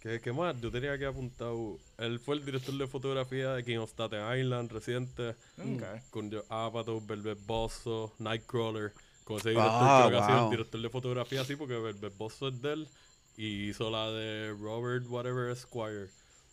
[0.00, 0.54] ¿Qué, ¿Qué más?
[0.60, 1.78] Yo tenía que apuntado.
[1.98, 5.30] Él fue el director de fotografía de King of Staten Island reciente.
[5.58, 5.82] Ok.
[6.10, 8.92] Con Joe Apatow, Velvet Bosso, Nightcrawler.
[9.24, 12.16] Con ese director Ah, creo que ha sido el director de fotografía, sí, porque Velvet
[12.16, 12.88] Bosso es de él.
[13.36, 16.06] Y hizo la de Robert Whatever Esquire.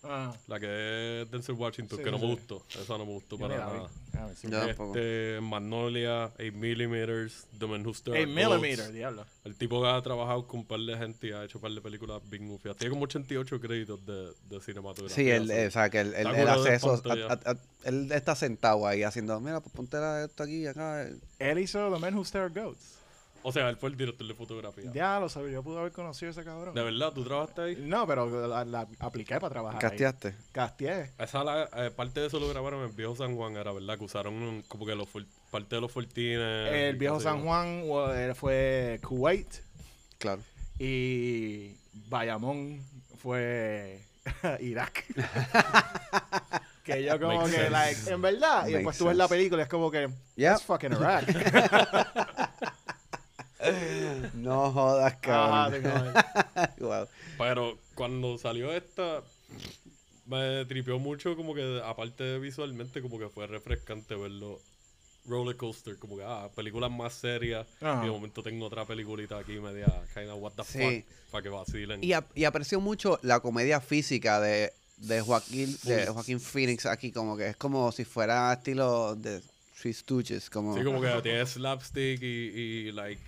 [0.10, 2.36] Ah, La que es Denzel Washington, Sí, que no sí, me sí.
[2.38, 2.64] gustó.
[2.82, 3.89] Esa no me gustó yo para nada.
[4.18, 4.95] A ver si- Yo tampoco.
[4.97, 8.93] Este, Magnolia, 8mm, The Man Who Stared 8 at millimeter, Goats.
[8.93, 9.26] diablo.
[9.43, 11.72] El tipo que ha trabajado con un par de gente y ha hecho un par
[11.72, 12.76] de películas bien gufias.
[12.78, 15.16] Tiene como 88 créditos de, de cinematografía.
[15.16, 17.01] Sí, él, eh, o sea, que él, él, Está él curado hace de eso.
[17.01, 17.28] pantalla.
[17.28, 21.03] a- a- a- él está sentado ahí haciendo, mira, pues ponte la- esto aquí, acá.
[21.03, 21.16] eh".
[21.39, 22.97] Él hizo The Man Who Stare at Goats.
[23.50, 24.91] O sea, él fue el director de fotografía.
[24.93, 26.76] Ya lo sabía, yo pude haber conocido a ese cabrón.
[26.76, 27.14] ¿De verdad?
[27.14, 27.76] ¿Tú trabajaste ahí?
[27.80, 29.82] No, pero la, la apliqué para trabajar.
[29.86, 29.89] ahí.
[29.89, 30.36] Casteaste.
[30.52, 31.12] Casteé.
[31.18, 33.98] Esa la, eh, parte de eso lo grabaron en el viejo San Juan, era verdad,
[33.98, 35.08] que usaron un- como que los
[35.50, 36.72] parte de los fortines.
[36.74, 37.41] El viejo San.
[37.41, 39.48] Juan eh, fue Kuwait
[40.18, 40.41] Claro.
[40.78, 41.74] y
[42.10, 42.82] Bayamón
[43.18, 44.02] fue
[44.60, 45.06] Irak.
[46.84, 49.64] que yo como Makes que, like, en verdad, y después tú ves la película y
[49.64, 50.50] es como que, Yep.
[50.52, 51.26] that's fucking Iraq.
[54.36, 56.13] No jodas, Ajá, cabrón.
[56.80, 57.07] como- Wow.
[57.38, 59.22] Pero cuando salió esta,
[60.26, 64.59] me tripeó mucho como que, aparte visualmente, como que fue refrescante verlo.
[65.30, 67.68] Roller coaster, como que, ah, películas más serias.
[67.82, 67.99] Ajá.
[68.01, 70.80] Y de momento tengo otra peliculita aquí media, kind of what the Sí.
[71.01, 72.01] fuck, para que vacilen.
[72.01, 76.07] Y, ap- y aprecio mucho la comedia física de, de Joaquín de.
[76.07, 79.41] Joaquín Phoenix aquí, como que es como si fuera estilo de
[79.82, 80.78] Three Stooges, como...
[80.78, 82.26] Sí, como que tiene slapstick y,
[82.88, 83.22] y like,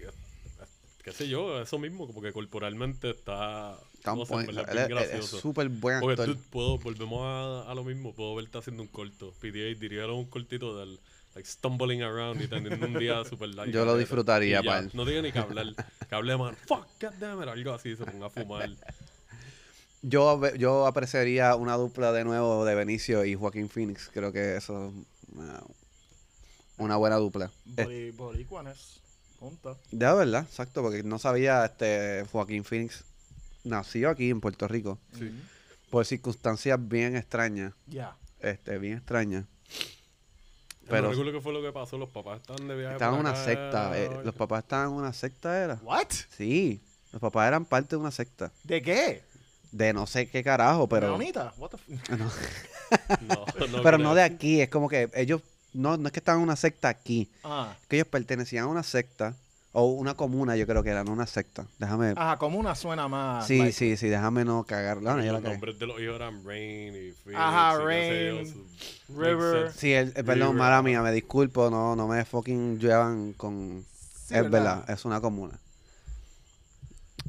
[1.03, 4.55] qué sé yo, eso mismo, como que corporalmente está, está on no sé, en point.
[4.57, 5.39] verdad, Él bien es- él es gracioso.
[5.39, 9.33] súper buen Porque puedo, volvemos a, a lo mismo, puedo verte haciendo un corto.
[9.41, 10.99] PDA diría un cortito del
[11.35, 13.71] like stumbling around y teniendo un día super light.
[13.73, 14.89] Yo lo disfrutaría, pal.
[14.93, 15.67] No tiene ni que hablar.
[16.09, 18.69] Que hable man, fuck, goddammit, algo así, se ponga a fumar.
[20.01, 24.09] Yo, yo apreciaría una dupla de nuevo de Benicio y Joaquín Phoenix.
[24.13, 24.93] Creo que eso es
[25.35, 25.61] una,
[26.77, 27.51] una buena dupla.
[27.77, 28.98] Eh, Boricuanes.
[29.39, 29.79] Punto.
[29.91, 33.03] de verdad, exacto, porque no sabía, este Joaquín Phoenix
[33.63, 35.31] nació aquí en Puerto Rico Sí.
[35.89, 38.15] por circunstancias bien extrañas, Ya.
[38.41, 39.45] este, bien extrañas.
[40.89, 42.93] Pero recuerdo que fue lo que pasó, los papás estaban de viaje.
[42.95, 43.97] Estaban en una secta.
[43.97, 45.75] eh, los papás estaban en una secta, ¿era?
[45.83, 46.07] What?
[46.35, 46.81] Sí,
[47.11, 48.51] los papás eran parte de una secta.
[48.63, 49.23] ¿De qué?
[49.71, 51.11] De no sé qué carajo, pero...
[51.11, 51.53] Bonita.
[51.57, 52.31] What the f- No,
[53.35, 53.97] No, no pero creo.
[53.99, 55.41] no de aquí, es como que ellos...
[55.73, 57.75] No, no es que estaban en una secta aquí, Ah.
[57.87, 59.35] que ellos pertenecían a una secta,
[59.71, 61.65] o una comuna yo creo que era, no una secta.
[61.77, 62.13] Déjame...
[62.17, 63.45] Ajá, como una suena más.
[63.45, 64.97] sí, like- sí, sí, déjame no cagar.
[65.01, 67.39] No, Y ya la los nombres de los hijos eran Rain y Phoenix.
[67.39, 69.71] Ajá, y qué sé yo, Rain, River.
[69.73, 73.85] Sí, el, eh, perdón, mala mía, me disculpo, no, no me fucking llevan con...
[74.27, 75.57] Sí, es verdad, es una comuna.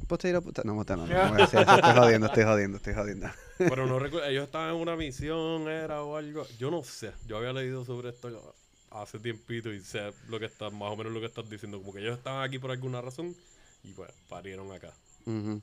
[0.07, 2.93] Pues te diré, puta- no, puta, no, no, no eso, estoy jodiendo, estoy jodiendo, estoy
[2.95, 3.27] jodiendo.
[3.69, 6.45] Pero no recuerdo, ellos estaban en una misión, era o algo.
[6.59, 8.53] Yo no sé, yo había leído sobre esto
[8.91, 11.79] hace tiempito y sé lo que está, más o menos lo que estás diciendo.
[11.79, 13.35] Como que ellos estaban aquí por alguna razón
[13.83, 14.91] y pues parieron acá.
[15.25, 15.61] Y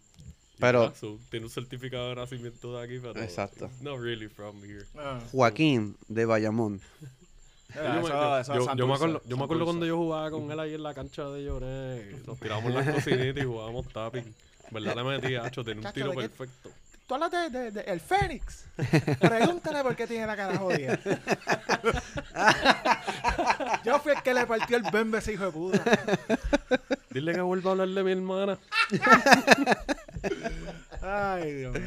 [0.61, 0.93] Pero-
[1.31, 3.21] tiene un certificado de nacimiento de aquí, pero.
[3.23, 3.71] Exacto.
[3.81, 4.85] Not really from here.
[4.97, 5.21] Ah.
[5.31, 6.81] Joaquín de Bayamón.
[7.75, 9.85] Yo, me- eso- yo- eso yo- es yo me Santurce, acuerdo, yo me acuerdo cuando
[9.87, 12.17] yo jugaba con él ahí en la cancha de Lloré.
[12.27, 14.35] Nos tiramos las cocinitas y jugábamos tapping.
[14.71, 14.97] ¿Verdad?
[14.97, 16.71] Le metí, hacho, tenía un tiro perfecto.
[17.09, 18.67] Tú hablas de, de- de- el Fénix.
[19.19, 20.99] Pregúntale por qué tiene la cara jodida.
[23.85, 25.83] Yo fui el que le partió el bembe ese hijo de puta.
[27.11, 28.59] Dile que vuelva a hablar de mi hermana.
[31.01, 31.83] Ay, Dios mío.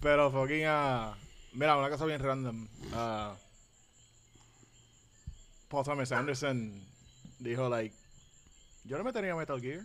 [0.00, 1.14] Pero fucking ah,
[1.52, 2.66] Mira, una cosa bien random.
[2.92, 3.36] Ah,
[5.68, 6.84] Paul Thomas Anderson
[7.38, 7.94] dijo, like,
[8.82, 9.82] yo le metería Metal Gear.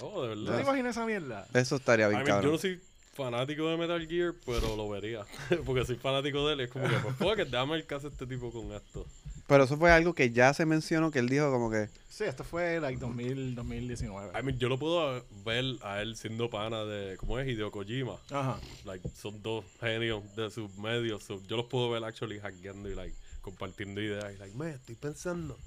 [0.00, 0.56] Oh, de ¿Tú verdad.
[0.56, 1.46] te imaginas esa mierda?
[1.54, 2.82] Eso estaría I bien mean, yo no soy
[3.12, 5.24] fanático de Metal Gear, pero lo vería.
[5.66, 6.60] Porque soy fanático de él.
[6.60, 9.06] Es como que, pues, fuck it, déjame el caso este tipo con esto.
[9.46, 11.88] Pero eso fue algo que ya se mencionó, que él dijo como que...
[12.08, 14.38] Sí, esto fue, like, 2000, 2019.
[14.38, 17.48] I mean, yo lo puedo ver a él siendo pana de, ¿cómo es?
[17.48, 18.18] Hideo Kojima.
[18.30, 18.58] Ajá.
[18.84, 21.22] Like, son dos genios de sus medios.
[21.24, 24.32] so, yo los puedo ver actually hackeando y, like, compartiendo ideas.
[24.34, 25.58] Y, like, me estoy pensando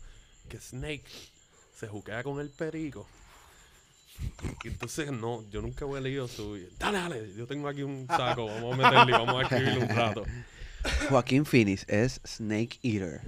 [0.49, 1.05] que Snake
[1.75, 3.07] se juquea con el perico.
[4.63, 6.57] Y entonces, no, yo nunca he leído su...
[6.80, 9.89] Dale, dale, yo tengo aquí un saco, vamos a meterle y vamos a escribirle un
[9.89, 10.24] rato.
[11.09, 13.22] Joaquín Phoenix es Snake Eater.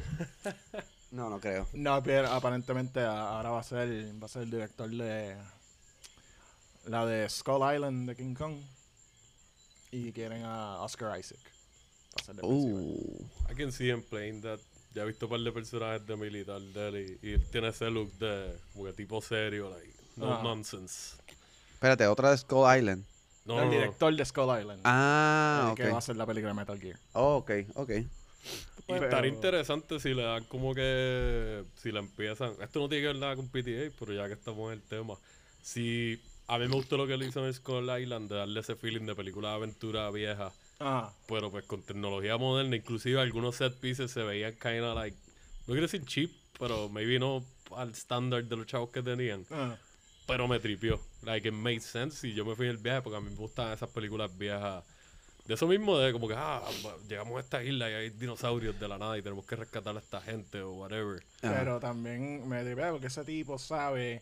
[1.11, 1.67] No, no creo.
[1.73, 3.87] No, pero aparentemente a- ahora va a ser,
[4.21, 5.35] va a ser el director de
[6.85, 8.57] la de Skull Island de King Kong.
[9.91, 11.39] Y quieren a Oscar Isaac
[12.11, 12.77] para ser defensivo.
[12.77, 13.29] Uh.
[13.49, 14.59] I can see him playing that.
[14.93, 17.69] Ya he visto un par de personajes de militar de él y, y él tiene
[17.69, 20.41] ese look de como que tipo serio, like, no Ah.
[20.43, 21.15] nonsense.
[21.73, 23.05] Espérate, otra de Skull Island.
[23.45, 24.81] No, el director de Skull Island.
[24.83, 25.77] Ah, el ok.
[25.77, 26.99] que va a hacer la película de Metal Gear.
[27.13, 27.89] Oh, ok, ok.
[27.91, 28.05] Y
[28.93, 31.63] Pero- estaría interesante si le dan como que.
[31.75, 32.53] Si la empiezan.
[32.61, 35.15] Esto no tiene que ver nada con PTA, pero ya que estamos en el tema.
[35.61, 36.21] Si.
[36.49, 39.05] A mí me gustó lo que le hizo en Skull Island, de darle ese feeling
[39.05, 40.51] de película de aventura vieja.
[40.79, 45.17] Ah, Pero pues con tecnología moderna, inclusive algunos set pieces se veían kinda like.
[45.67, 47.43] No quiero decir cheap, pero maybe no
[47.75, 49.45] al estándar de los chavos que tenían.
[49.51, 49.75] ah.
[50.27, 50.99] Pero me tripió.
[51.23, 53.35] Like, it made sense y yo me fui en el viaje porque a mí me
[53.35, 54.83] gustan esas películas viejas.
[55.45, 56.61] De eso mismo, de como que, ah,
[57.07, 59.99] llegamos a esta isla y hay dinosaurios de la nada y tenemos que rescatar a
[59.99, 61.23] esta gente o whatever.
[61.41, 61.55] Ajá.
[61.59, 64.21] Pero también me tripea porque ese tipo sabe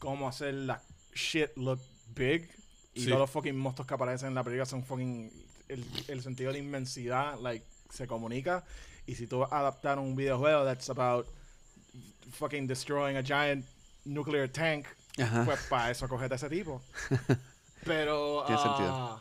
[0.00, 0.82] cómo hacer la
[1.14, 1.78] shit look
[2.14, 2.50] big.
[2.94, 3.06] Y Sí.
[3.06, 5.30] todos los fucking monstruos que aparecen en la película son fucking.
[5.68, 8.64] El, el sentido de inmensidad, like, se comunica.
[9.06, 11.26] Y si tú vas a adaptar un videojuego that's about
[12.32, 13.64] fucking destroying a giant
[14.06, 14.86] nuclear tank,
[15.18, 15.44] Ajá.
[15.44, 16.82] pues para eso cogete a ese tipo.
[17.84, 18.44] Pero.
[18.46, 19.20] Tiene ah, sentido.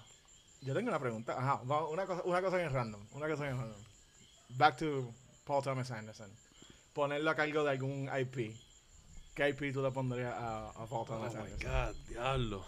[0.62, 1.36] Yo tengo una pregunta.
[1.38, 3.02] Ajá, una cosa, una cosa bien random.
[3.12, 3.80] Una cosa bien random.
[4.50, 5.14] Back to
[5.46, 6.32] Paul Thomas Anderson.
[6.94, 8.56] Ponerlo a cargo de algún IP.
[9.36, 11.60] ¿Qué IP tú le pondrías a, a Paul Oh Thomas my Anderson?
[11.70, 12.66] god, diablo.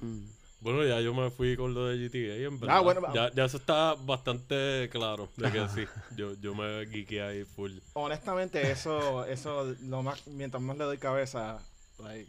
[0.00, 0.24] Mm.
[0.60, 2.76] Bueno, ya yo me fui con lo de GTA, en verdad.
[2.76, 5.86] Ah, bueno, va- ya, ya eso está bastante claro de que sí.
[6.16, 7.72] Yo, yo me geeké ahí full.
[7.94, 11.58] Honestamente, eso, eso, lo más, mientras más le doy cabeza,
[12.02, 12.28] like,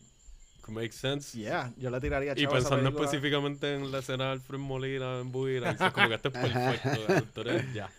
[0.68, 1.36] Make sense.
[1.36, 5.72] yeah, yo le tiraría Y pensando específicamente en la escena de Alfred Molina en Buira,
[5.74, 7.00] dices como que este es perfecto.
[7.74, 7.90] ya.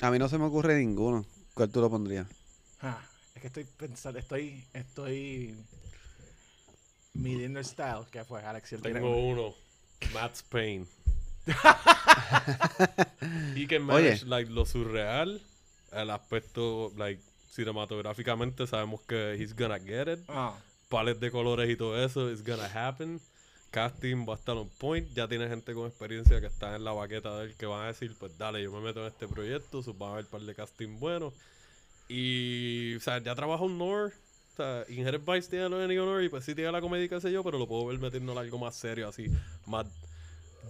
[0.00, 1.24] A mí no se me ocurre ninguno.
[1.54, 2.26] ¿Cuál tú lo pondrías?
[2.80, 2.98] Ah,
[3.34, 5.54] es que estoy pensando, estoy, estoy
[7.14, 9.54] midiendo el style que fue Alex y el Tengo uno.
[10.12, 10.86] Matt's Pain.
[13.56, 15.40] y que manage like, lo surreal,
[15.92, 20.20] el aspecto like cinematográficamente sabemos que he's gonna get it.
[20.28, 20.54] Ah,
[20.88, 23.20] Pales de colores y todo eso, it's gonna happen.
[23.70, 25.08] Casting va a estar on point.
[25.14, 27.86] Ya tiene gente con experiencia que está en la baqueta de él que van a
[27.86, 30.42] decir, pues dale, yo me meto en este proyecto, so, van a haber un par
[30.42, 31.32] de casting buenos.
[32.08, 34.12] Y, o sea, ya trabaja un Nor.
[34.52, 37.08] O sea, Inherent Vice tiene lo de Neo Nor y pues sí tiene la comedia,
[37.08, 39.26] qué sé yo, pero lo puedo ver metiéndole algo más serio, así,
[39.66, 39.86] más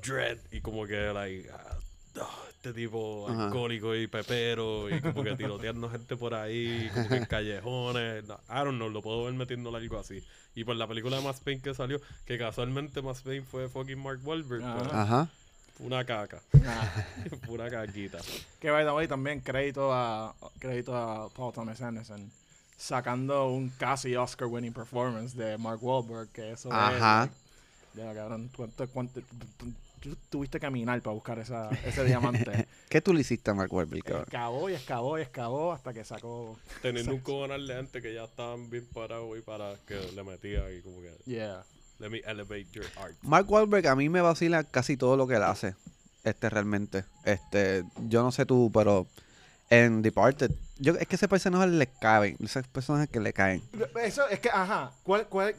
[0.05, 1.77] dread y como que, like, ah,
[2.21, 3.47] ah, este tipo Ajá.
[3.47, 8.25] alcohólico y pepero y como que tiroteando gente por ahí, como que en callejones.
[8.25, 10.25] no, I don't know, lo puedo ver metiéndole algo así.
[10.55, 13.99] Y por la película de Max Payne que salió, que casualmente Max Payne fue fucking
[13.99, 14.79] Mark Wahlberg, Ajá.
[14.79, 15.29] pues, Ajá.
[15.81, 16.41] una caca,
[17.47, 18.19] pura caquita.
[18.61, 22.31] Que by the way, también crédito a crédito a Paul Thomas Anderson
[22.83, 27.25] sacando un casi Oscar winning performance de Mark Wahlberg, que eso Ajá.
[27.25, 27.31] es
[27.95, 29.21] ya cabrón, ¿cuánto, cuánto,
[30.01, 32.67] tú tuviste que caminar para buscar esa, ese diamante.
[32.89, 34.25] ¿Qué tú le hiciste a Mark Wahlberg, cabrón?
[34.25, 36.59] Excavó y excavó y excavó hasta que sacó.
[36.81, 40.73] Teniendo un cojonal de gente que ya estaban bien parados y para que le metía
[40.73, 41.65] y como que, Yeah.
[42.01, 43.15] let me elevate your art.
[43.23, 45.77] Mark Wahlberg a mí me vacila casi todo lo que él hace.
[46.25, 47.05] Este, realmente.
[47.25, 49.07] Este, yo no sé tú, pero
[49.73, 52.37] en Departed, yo, es que ese personaje le caben.
[52.45, 53.63] Esos personajes que le caen.
[54.03, 54.93] Eso es que, ajá.
[55.03, 55.55] ¿cuál, cuál,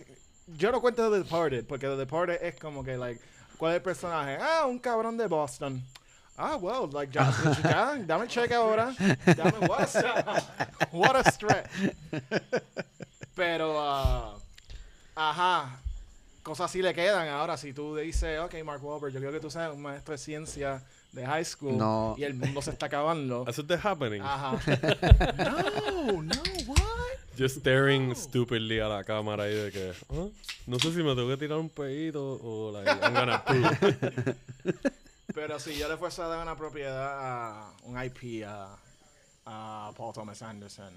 [0.56, 3.20] yo no cuento The Departed, porque The Departed es como que, like,
[3.58, 4.38] ¿cuál es el personaje?
[4.40, 5.84] Ah, un cabrón de Boston.
[6.38, 7.34] Ah, well, like, ya,
[7.64, 8.94] ya, dame cheque ahora.
[9.36, 10.44] Dame, what a,
[10.92, 11.66] what a stretch.
[13.34, 14.38] Pero, ah,
[15.16, 15.80] ajá,
[16.44, 17.30] cosas así le quedan.
[17.30, 20.20] Ahora, si tú dices, ok, Mark Wahlberg, yo quiero que tú seas un maestro de
[20.20, 20.84] ciencia
[21.14, 22.16] de high school No.
[22.18, 23.46] y el mundo se está acabando.
[23.48, 24.22] Eso es The Happening.
[24.22, 24.60] Ajá.
[25.38, 26.78] no, no, what?
[27.38, 30.28] Just staring stupidly a la cámara ahí de que, "Ah,
[30.68, 34.36] no sé si me tengo que tirar un pedito o like, I'm gonna poop.
[35.34, 37.08] Pero si yo le fuese a dar una propiedad
[37.66, 38.78] a un IP a,
[39.46, 40.94] a Paul Thomas Anderson,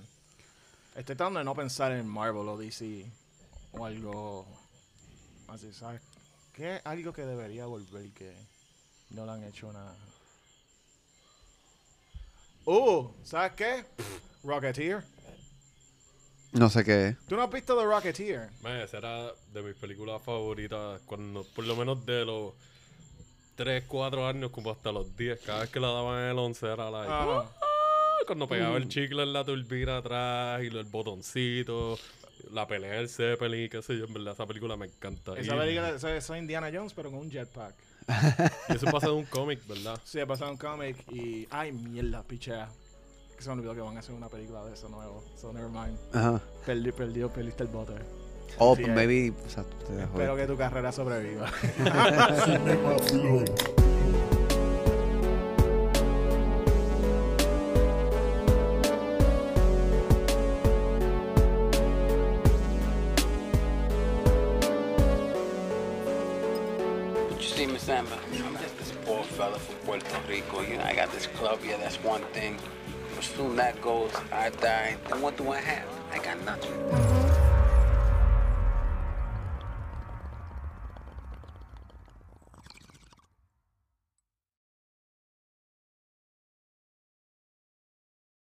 [0.94, 3.06] estoy tratando de no pensar en Marvel o DC
[3.72, 4.46] o algo
[5.48, 6.02] así, ¿sabes?
[6.52, 8.34] ¿Qué algo que debería volver que
[9.10, 9.94] no le han hecho nada?
[12.64, 13.08] ¡Uh!
[13.22, 13.84] ¿Sabes qué?
[14.42, 15.04] Rocketeer.
[16.52, 17.18] No sé qué es.
[17.28, 18.50] ¿Tú no has visto The Rocketeer?
[18.62, 22.54] Man, esa era de mis películas favoritas cuando, por lo menos de los
[23.56, 26.66] 3, 4 años como hasta los 10, cada vez que la daban en el 11
[26.66, 27.40] era like, Ajá.
[27.40, 31.98] "Ah", cuando pegaba el chicle en la turbina atrás y el botoncito,
[32.52, 35.34] la pelea del Zeppelin, qué sé yo, en verdad esa película me encanta.
[35.38, 37.74] Esa película, es Indiana Jones, pero con un jetpack.
[38.68, 39.98] Y eso pasa de un cómic, ¿verdad?
[40.04, 41.46] Sí, he pasado un cómic y.
[41.50, 42.68] Ay, mierda, pichea.
[43.36, 45.22] Que se me olvidó que van a hacer una película de eso nuevo.
[45.36, 45.98] So, never mind.
[46.14, 46.40] Ajá.
[46.64, 47.94] Perdí, perdió, perdiste el bote.
[48.58, 48.94] Oh, Sí, pues eh.
[48.94, 49.32] maybe.
[49.44, 50.12] O sea, te dejó.
[50.12, 51.50] Espero que tu carrera sobreviva.
[67.98, 70.60] I'm just this poor fella from Puerto Rico.
[70.60, 72.58] You know, I got this club here, that's one thing.
[73.14, 75.88] But soon that goes, I die, then what do I have?
[76.12, 77.35] I got nothing.